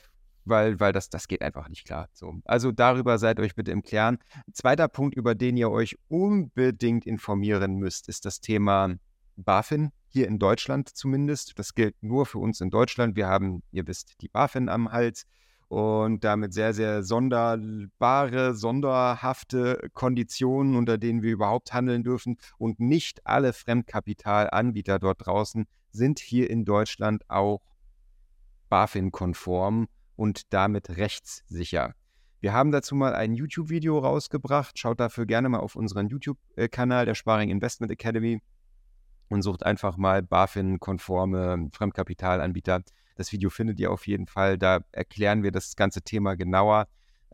weil, 0.45 0.79
weil 0.79 0.91
das, 0.91 1.09
das 1.09 1.27
geht 1.27 1.41
einfach 1.41 1.69
nicht 1.69 1.85
klar. 1.85 2.09
So. 2.13 2.35
Also 2.45 2.71
darüber 2.71 3.17
seid 3.17 3.39
euch 3.39 3.55
bitte 3.55 3.71
im 3.71 3.83
Klaren. 3.83 4.17
Zweiter 4.53 4.87
Punkt, 4.87 5.15
über 5.15 5.35
den 5.35 5.57
ihr 5.57 5.69
euch 5.69 5.97
unbedingt 6.07 7.05
informieren 7.05 7.75
müsst, 7.75 8.09
ist 8.09 8.25
das 8.25 8.41
Thema 8.41 8.95
BaFin, 9.35 9.91
hier 10.07 10.27
in 10.27 10.39
Deutschland 10.39 10.89
zumindest. 10.89 11.57
Das 11.59 11.73
gilt 11.73 12.01
nur 12.01 12.25
für 12.25 12.39
uns 12.39 12.61
in 12.61 12.69
Deutschland. 12.69 13.15
Wir 13.15 13.27
haben, 13.27 13.63
ihr 13.71 13.87
wisst, 13.87 14.21
die 14.21 14.27
BaFin 14.27 14.69
am 14.69 14.91
Hals 14.91 15.25
und 15.71 16.25
damit 16.25 16.53
sehr, 16.53 16.73
sehr 16.73 17.01
sonderbare, 17.01 18.55
sonderhafte 18.55 19.89
Konditionen, 19.93 20.75
unter 20.75 20.97
denen 20.97 21.21
wir 21.21 21.31
überhaupt 21.31 21.71
handeln 21.71 22.03
dürfen. 22.03 22.36
Und 22.57 22.81
nicht 22.81 23.25
alle 23.25 23.53
Fremdkapitalanbieter 23.53 24.99
dort 24.99 25.25
draußen 25.25 25.67
sind 25.89 26.19
hier 26.19 26.49
in 26.49 26.65
Deutschland 26.65 27.23
auch 27.29 27.62
BaFin-konform 28.67 29.88
und 30.17 30.51
damit 30.51 30.97
rechtssicher. 30.97 31.95
Wir 32.41 32.51
haben 32.51 32.73
dazu 32.73 32.93
mal 32.93 33.15
ein 33.15 33.34
YouTube-Video 33.34 33.97
rausgebracht. 33.97 34.77
Schaut 34.77 34.99
dafür 34.99 35.25
gerne 35.25 35.47
mal 35.47 35.62
auf 35.62 35.77
unseren 35.77 36.10
YouTube-Kanal 36.10 37.05
der 37.05 37.15
Sparing 37.15 37.49
Investment 37.49 37.93
Academy 37.93 38.41
und 39.29 39.41
sucht 39.41 39.65
einfach 39.65 39.95
mal 39.95 40.21
BaFin-konforme 40.21 41.69
Fremdkapitalanbieter. 41.71 42.81
Das 43.15 43.32
Video 43.32 43.50
findet 43.50 43.80
ihr 43.80 43.91
auf 43.91 44.08
jeden 44.08 44.28
Fall. 44.28 44.58
Da 44.58 44.82
erklären 44.91 45.43
wir 45.43 45.52
das 45.52 45.76
ganze 45.76 46.02
Thema 46.02 46.36
genauer, 46.36 46.88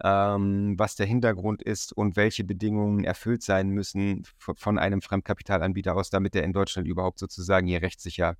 ähm, 0.04 0.76
was 0.78 0.96
der 0.96 1.06
Hintergrund 1.06 1.62
ist 1.64 1.94
und 1.94 2.16
welche 2.16 2.44
Bedingungen 2.44 3.04
erfüllt 3.04 3.44
sein 3.44 3.70
müssen 3.70 4.24
von 4.38 4.78
einem 4.78 5.02
Fremdkapitalanbieter 5.02 5.96
aus, 5.96 6.10
damit 6.10 6.36
er 6.36 6.44
in 6.44 6.54
Deutschland 6.54 6.88
überhaupt 6.88 7.20
sozusagen 7.20 7.68
hier 7.68 7.82
rechtssicher 7.82 8.36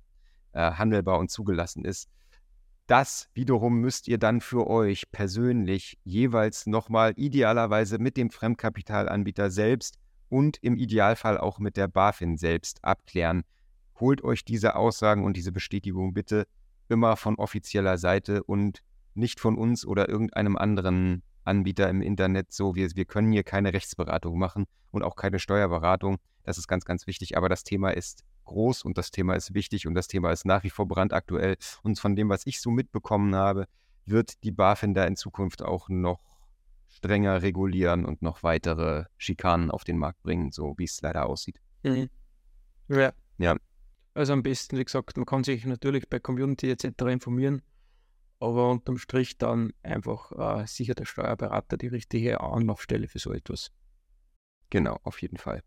äh, 0.52 0.72
handelbar 0.72 1.18
und 1.18 1.30
zugelassen 1.30 1.84
ist. 1.84 2.08
Das 2.86 3.28
wiederum 3.34 3.80
müsst 3.80 4.08
ihr 4.08 4.16
dann 4.16 4.40
für 4.40 4.66
euch 4.66 5.10
persönlich 5.12 5.98
jeweils 6.04 6.66
nochmal 6.66 7.12
idealerweise 7.16 7.98
mit 7.98 8.16
dem 8.16 8.30
Fremdkapitalanbieter 8.30 9.50
selbst 9.50 9.98
und 10.30 10.56
im 10.62 10.76
Idealfall 10.76 11.36
auch 11.38 11.58
mit 11.58 11.76
der 11.76 11.88
BaFin 11.88 12.38
selbst 12.38 12.82
abklären. 12.82 13.42
Holt 14.00 14.24
euch 14.24 14.44
diese 14.44 14.74
Aussagen 14.74 15.24
und 15.24 15.36
diese 15.36 15.52
Bestätigung 15.52 16.14
bitte 16.14 16.46
immer 16.88 17.16
von 17.16 17.36
offizieller 17.36 17.98
Seite 17.98 18.42
und 18.44 18.80
nicht 19.14 19.40
von 19.40 19.56
uns 19.56 19.86
oder 19.86 20.08
irgendeinem 20.08 20.56
anderen 20.56 21.22
Anbieter 21.44 21.88
im 21.88 22.02
Internet. 22.02 22.52
So, 22.52 22.74
wir, 22.74 22.90
wir 22.94 23.04
können 23.04 23.32
hier 23.32 23.42
keine 23.42 23.72
Rechtsberatung 23.72 24.38
machen 24.38 24.66
und 24.90 25.02
auch 25.02 25.16
keine 25.16 25.38
Steuerberatung. 25.38 26.18
Das 26.44 26.58
ist 26.58 26.68
ganz, 26.68 26.84
ganz 26.84 27.06
wichtig. 27.06 27.36
Aber 27.36 27.48
das 27.48 27.64
Thema 27.64 27.90
ist 27.90 28.24
groß 28.44 28.82
und 28.82 28.98
das 28.98 29.10
Thema 29.10 29.34
ist 29.34 29.54
wichtig 29.54 29.86
und 29.86 29.94
das 29.94 30.08
Thema 30.08 30.30
ist 30.30 30.44
nach 30.44 30.62
wie 30.62 30.70
vor 30.70 30.86
brandaktuell. 30.86 31.56
Und 31.82 31.98
von 31.98 32.16
dem, 32.16 32.28
was 32.28 32.46
ich 32.46 32.60
so 32.60 32.70
mitbekommen 32.70 33.34
habe, 33.34 33.66
wird 34.06 34.42
die 34.44 34.52
BaFin 34.52 34.94
da 34.94 35.04
in 35.04 35.16
Zukunft 35.16 35.62
auch 35.62 35.88
noch 35.88 36.38
strenger 36.88 37.42
regulieren 37.42 38.04
und 38.04 38.22
noch 38.22 38.42
weitere 38.42 39.04
Schikanen 39.16 39.70
auf 39.70 39.84
den 39.84 39.98
Markt 39.98 40.22
bringen, 40.22 40.50
so 40.50 40.74
wie 40.78 40.84
es 40.84 41.00
leider 41.02 41.26
aussieht. 41.26 41.60
Mhm. 41.82 42.08
Ja. 42.88 43.12
ja. 43.38 43.56
Also 44.18 44.32
am 44.32 44.42
besten, 44.42 44.76
wie 44.76 44.84
gesagt, 44.84 45.16
man 45.16 45.26
kann 45.26 45.44
sich 45.44 45.64
natürlich 45.64 46.08
bei 46.08 46.18
Community 46.18 46.68
etc. 46.72 47.02
informieren, 47.02 47.62
aber 48.40 48.68
unterm 48.68 48.98
Strich 48.98 49.38
dann 49.38 49.72
einfach 49.84 50.32
äh, 50.32 50.66
sicher 50.66 50.96
der 50.96 51.04
Steuerberater 51.04 51.76
die 51.76 51.86
richtige 51.86 52.40
Anlaufstelle 52.40 53.06
für 53.06 53.20
so 53.20 53.32
etwas. 53.32 53.70
Genau, 54.70 54.98
auf 55.04 55.22
jeden 55.22 55.36
Fall. 55.36 55.62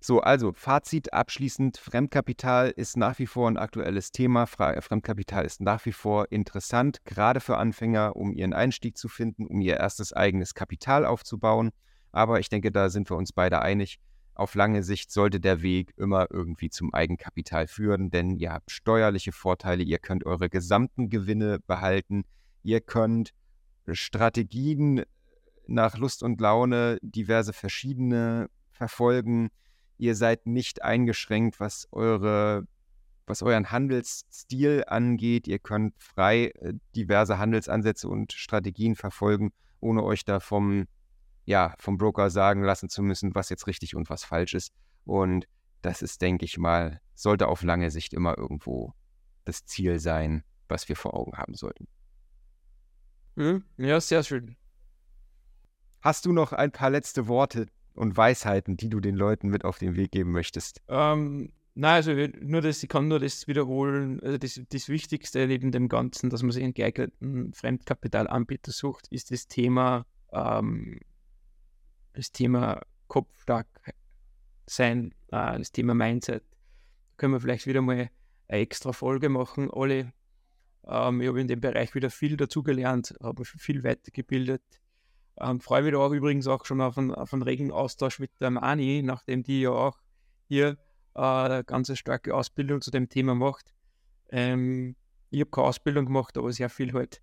So, 0.00 0.20
also 0.20 0.52
Fazit 0.52 1.14
abschließend, 1.14 1.78
Fremdkapital 1.78 2.72
ist 2.76 2.98
nach 2.98 3.18
wie 3.18 3.26
vor 3.26 3.48
ein 3.48 3.56
aktuelles 3.56 4.12
Thema. 4.12 4.44
Fremdkapital 4.44 5.46
ist 5.46 5.62
nach 5.62 5.86
wie 5.86 5.92
vor 5.92 6.30
interessant, 6.30 7.02
gerade 7.06 7.40
für 7.40 7.56
Anfänger, 7.56 8.16
um 8.16 8.34
ihren 8.34 8.52
Einstieg 8.52 8.98
zu 8.98 9.08
finden, 9.08 9.46
um 9.46 9.62
ihr 9.62 9.78
erstes 9.78 10.12
eigenes 10.12 10.52
Kapital 10.52 11.06
aufzubauen. 11.06 11.70
Aber 12.12 12.38
ich 12.38 12.50
denke, 12.50 12.70
da 12.70 12.90
sind 12.90 13.08
wir 13.08 13.16
uns 13.16 13.32
beide 13.32 13.62
einig. 13.62 13.98
Auf 14.38 14.54
lange 14.54 14.82
Sicht 14.82 15.10
sollte 15.10 15.40
der 15.40 15.60
Weg 15.60 15.92
immer 15.98 16.28
irgendwie 16.30 16.70
zum 16.70 16.94
Eigenkapital 16.94 17.66
führen, 17.66 18.10
denn 18.10 18.36
ihr 18.36 18.52
habt 18.52 18.70
steuerliche 18.70 19.32
Vorteile, 19.32 19.82
ihr 19.82 19.98
könnt 19.98 20.24
eure 20.24 20.48
gesamten 20.48 21.10
Gewinne 21.10 21.58
behalten, 21.66 22.24
ihr 22.62 22.80
könnt 22.80 23.34
Strategien 23.90 25.02
nach 25.66 25.98
Lust 25.98 26.22
und 26.22 26.40
Laune, 26.40 26.98
diverse 27.02 27.52
verschiedene 27.52 28.48
verfolgen 28.70 29.50
Ihr 29.98 30.14
seid 30.14 30.46
nicht 30.46 30.82
eingeschränkt, 30.82 31.60
was 31.60 31.88
eure 31.90 32.66
was 33.26 33.42
euren 33.42 33.70
Handelsstil 33.70 34.84
angeht. 34.86 35.48
Ihr 35.48 35.58
könnt 35.58 35.94
frei 35.98 36.46
äh, 36.60 36.72
diverse 36.96 37.38
Handelsansätze 37.38 38.08
und 38.08 38.32
Strategien 38.32 38.94
verfolgen, 38.94 39.52
ohne 39.80 40.02
euch 40.02 40.24
da 40.24 40.40
vom, 40.40 40.86
ja, 41.48 41.74
vom 41.78 41.96
Broker 41.96 42.28
sagen 42.28 42.62
lassen 42.62 42.90
zu 42.90 43.02
müssen, 43.02 43.34
was 43.34 43.48
jetzt 43.48 43.66
richtig 43.66 43.96
und 43.96 44.10
was 44.10 44.22
falsch 44.22 44.52
ist. 44.52 44.70
Und 45.06 45.48
das 45.80 46.02
ist, 46.02 46.20
denke 46.20 46.44
ich 46.44 46.58
mal, 46.58 47.00
sollte 47.14 47.48
auf 47.48 47.62
lange 47.62 47.90
Sicht 47.90 48.12
immer 48.12 48.36
irgendwo 48.36 48.92
das 49.46 49.64
Ziel 49.64 49.98
sein, 49.98 50.44
was 50.68 50.90
wir 50.90 50.96
vor 50.96 51.14
Augen 51.14 51.38
haben 51.38 51.54
sollten. 51.54 51.88
Hm? 53.36 53.64
Ja, 53.78 53.98
sehr 53.98 54.22
schön. 54.24 54.56
Hast 56.02 56.26
du 56.26 56.32
noch 56.32 56.52
ein 56.52 56.70
paar 56.70 56.90
letzte 56.90 57.28
Worte 57.28 57.68
und 57.94 58.14
Weisheiten, 58.14 58.76
die 58.76 58.90
du 58.90 59.00
den 59.00 59.16
Leuten 59.16 59.48
mit 59.48 59.64
auf 59.64 59.78
den 59.78 59.96
Weg 59.96 60.12
geben 60.12 60.32
möchtest? 60.32 60.82
Ähm, 60.88 61.50
nein, 61.74 61.94
also 61.94 62.12
nur 62.42 62.60
das, 62.60 62.82
ich 62.82 62.90
kann 62.90 63.08
nur 63.08 63.20
das 63.20 63.48
wiederholen. 63.48 64.20
Also 64.20 64.36
das, 64.36 64.60
das 64.68 64.90
Wichtigste 64.90 65.46
neben 65.46 65.72
dem 65.72 65.88
Ganzen, 65.88 66.28
dass 66.28 66.42
man 66.42 66.52
sich 66.52 66.62
einen 66.62 66.74
geeigneten 66.74 67.54
Fremdkapitalanbieter 67.54 68.70
sucht, 68.70 69.08
ist 69.08 69.30
das 69.30 69.48
Thema, 69.48 70.04
ähm, 70.30 71.00
das 72.18 72.32
Thema 72.32 72.80
kopfstark 73.06 73.66
sein, 74.66 75.14
äh, 75.28 75.58
das 75.58 75.72
Thema 75.72 75.94
Mindset. 75.94 76.42
Da 76.42 76.56
können 77.16 77.32
wir 77.32 77.40
vielleicht 77.40 77.66
wieder 77.66 77.80
mal 77.80 77.96
eine 77.96 78.10
extra 78.48 78.92
Folge 78.92 79.28
machen. 79.28 79.70
Alle, 79.70 80.12
ähm, 80.86 81.20
ich 81.20 81.28
habe 81.28 81.40
in 81.40 81.48
dem 81.48 81.60
Bereich 81.60 81.94
wieder 81.94 82.10
viel 82.10 82.36
dazugelernt, 82.36 83.14
habe 83.22 83.40
mich 83.40 83.48
viel 83.48 83.84
weitergebildet 83.84 84.62
ähm, 85.40 85.60
freue 85.60 85.82
mich 85.82 85.92
da 85.92 85.98
auch 85.98 86.12
übrigens 86.12 86.46
auch 86.46 86.64
schon 86.64 86.80
auf 86.80 86.98
einen, 86.98 87.14
auf 87.14 87.32
einen 87.32 87.42
regen 87.42 87.70
Austausch 87.70 88.18
mit 88.18 88.30
der 88.40 88.50
Mani, 88.50 89.02
nachdem 89.02 89.42
die 89.42 89.62
ja 89.62 89.70
auch 89.70 89.98
hier 90.48 90.78
äh, 91.14 91.20
eine 91.20 91.64
ganz 91.64 91.96
starke 91.96 92.34
Ausbildung 92.34 92.80
zu 92.80 92.90
dem 92.90 93.08
Thema 93.08 93.34
macht. 93.34 93.72
Ähm, 94.30 94.96
ich 95.30 95.40
habe 95.40 95.50
keine 95.50 95.68
Ausbildung 95.68 96.06
gemacht, 96.06 96.36
aber 96.36 96.52
sehr 96.52 96.68
viel 96.68 96.92
halt 96.92 97.22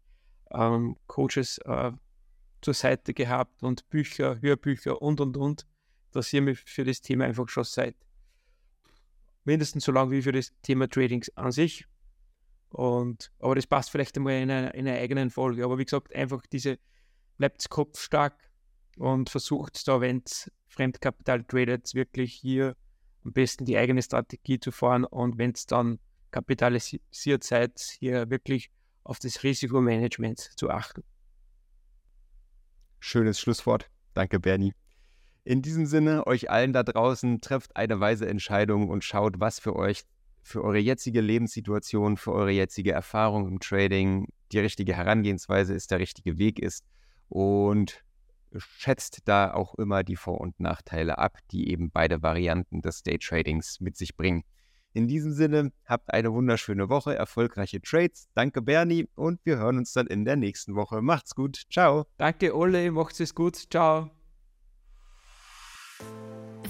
ähm, 0.51 0.95
Coaches 1.07 1.57
äh, 1.65 1.91
zur 2.65 2.73
Seite 2.73 3.13
gehabt 3.13 3.61
und 3.61 3.87
Bücher, 3.89 4.41
Hörbücher 4.41 4.99
und 4.99 5.21
und 5.21 5.37
und. 5.37 5.67
Interessiere 6.07 6.41
mich 6.41 6.59
für 6.59 6.83
das 6.83 6.99
Thema 6.99 7.25
einfach 7.25 7.47
schon 7.47 7.63
seit 7.63 7.95
mindestens 9.43 9.85
so 9.85 9.91
lange 9.91 10.09
wie 10.11 10.23
für 10.23 10.31
das 10.31 10.51
Thema 10.63 10.89
Tradings 10.89 11.29
an 11.37 11.51
sich. 11.51 11.85
Und, 12.69 13.31
aber 13.39 13.53
das 13.53 13.67
passt 13.67 13.91
vielleicht 13.91 14.17
einmal 14.17 14.41
in 14.41 14.49
einer, 14.49 14.73
in 14.73 14.87
einer 14.87 14.97
eigenen 14.97 15.29
Folge. 15.29 15.63
Aber 15.63 15.77
wie 15.77 15.85
gesagt, 15.85 16.13
einfach 16.15 16.41
diese, 16.51 16.79
bleibt 17.37 17.69
kopfstark 17.69 18.33
und 18.97 19.29
versucht 19.29 19.87
da, 19.87 20.01
wenn 20.01 20.23
es 20.25 20.51
Fremdkapital 20.67 21.43
tradet, 21.43 21.93
wirklich 21.93 22.33
hier 22.33 22.75
am 23.23 23.31
besten 23.31 23.65
die 23.65 23.77
eigene 23.77 24.01
Strategie 24.01 24.59
zu 24.59 24.71
fahren 24.71 25.03
und 25.05 25.37
wenn 25.37 25.51
es 25.51 25.67
dann 25.67 25.99
kapitalisiert 26.31 27.43
seid, 27.43 27.79
hier 27.99 28.29
wirklich 28.31 28.71
auf 29.03 29.19
das 29.19 29.43
Risikomanagement 29.43 30.39
zu 30.57 30.71
achten. 30.71 31.03
Schönes 32.99 33.39
Schlusswort. 33.39 33.89
Danke, 34.13 34.39
Bernie. 34.39 34.73
In 35.43 35.61
diesem 35.61 35.85
Sinne, 35.85 36.25
euch 36.25 36.49
allen 36.49 36.73
da 36.73 36.83
draußen, 36.83 37.39
trefft 37.41 37.75
eine 37.75 37.99
weise 37.99 38.27
Entscheidung 38.27 38.89
und 38.89 39.03
schaut, 39.03 39.39
was 39.39 39.59
für 39.59 39.75
euch, 39.75 40.03
für 40.41 40.63
eure 40.63 40.79
jetzige 40.79 41.21
Lebenssituation, 41.21 42.17
für 42.17 42.33
eure 42.33 42.51
jetzige 42.51 42.91
Erfahrung 42.91 43.47
im 43.47 43.59
Trading 43.59 44.27
die 44.51 44.59
richtige 44.59 44.95
Herangehensweise 44.95 45.73
ist, 45.73 45.91
der 45.91 45.99
richtige 45.99 46.37
Weg 46.37 46.59
ist. 46.59 46.83
Und 47.29 48.03
schätzt 48.57 49.19
da 49.25 49.53
auch 49.53 49.75
immer 49.75 50.03
die 50.03 50.15
Vor- 50.15 50.41
und 50.41 50.59
Nachteile 50.59 51.17
ab, 51.17 51.37
die 51.51 51.69
eben 51.69 51.91
beide 51.91 52.21
Varianten 52.21 52.81
des 52.81 53.03
Day-Tradings 53.03 53.79
mit 53.81 53.97
sich 53.97 54.15
bringen. 54.15 54.43
In 54.95 55.07
diesem 55.09 55.33
Sinne, 55.33 55.73
habt 55.85 56.13
eine 56.13 56.31
wunderschöne 56.31 56.87
Woche, 56.87 57.13
erfolgreiche 57.13 57.81
Trades. 57.81 58.29
Danke, 58.33 58.61
Bernie, 58.61 59.09
und 59.15 59.41
wir 59.43 59.57
hören 59.57 59.79
uns 59.79 59.91
dann 59.91 60.07
in 60.07 60.23
der 60.23 60.37
nächsten 60.37 60.75
Woche. 60.75 61.01
Macht's 61.01 61.35
gut. 61.35 61.63
Ciao. 61.69 62.05
Danke, 62.17 62.55
Ole. 62.55 62.89
Macht's 62.91 63.19
es 63.19 63.35
gut. 63.35 63.57
Ciao. 63.69 64.09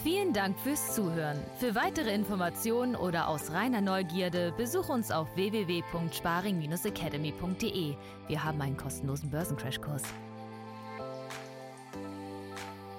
Vielen 0.03 0.33
Dank 0.33 0.59
fürs 0.59 0.95
Zuhören. 0.95 1.37
Für 1.59 1.75
weitere 1.75 2.15
Informationen 2.15 2.95
oder 2.95 3.27
aus 3.27 3.51
reiner 3.51 3.81
Neugierde 3.81 4.55
besuch 4.57 4.89
uns 4.89 5.11
auf 5.11 5.27
www.sparing-academy.de. 5.35 7.95
Wir 8.27 8.43
haben 8.43 8.59
einen 8.59 8.75
kostenlosen 8.75 9.29
Börsencrashkurs. 9.29 10.01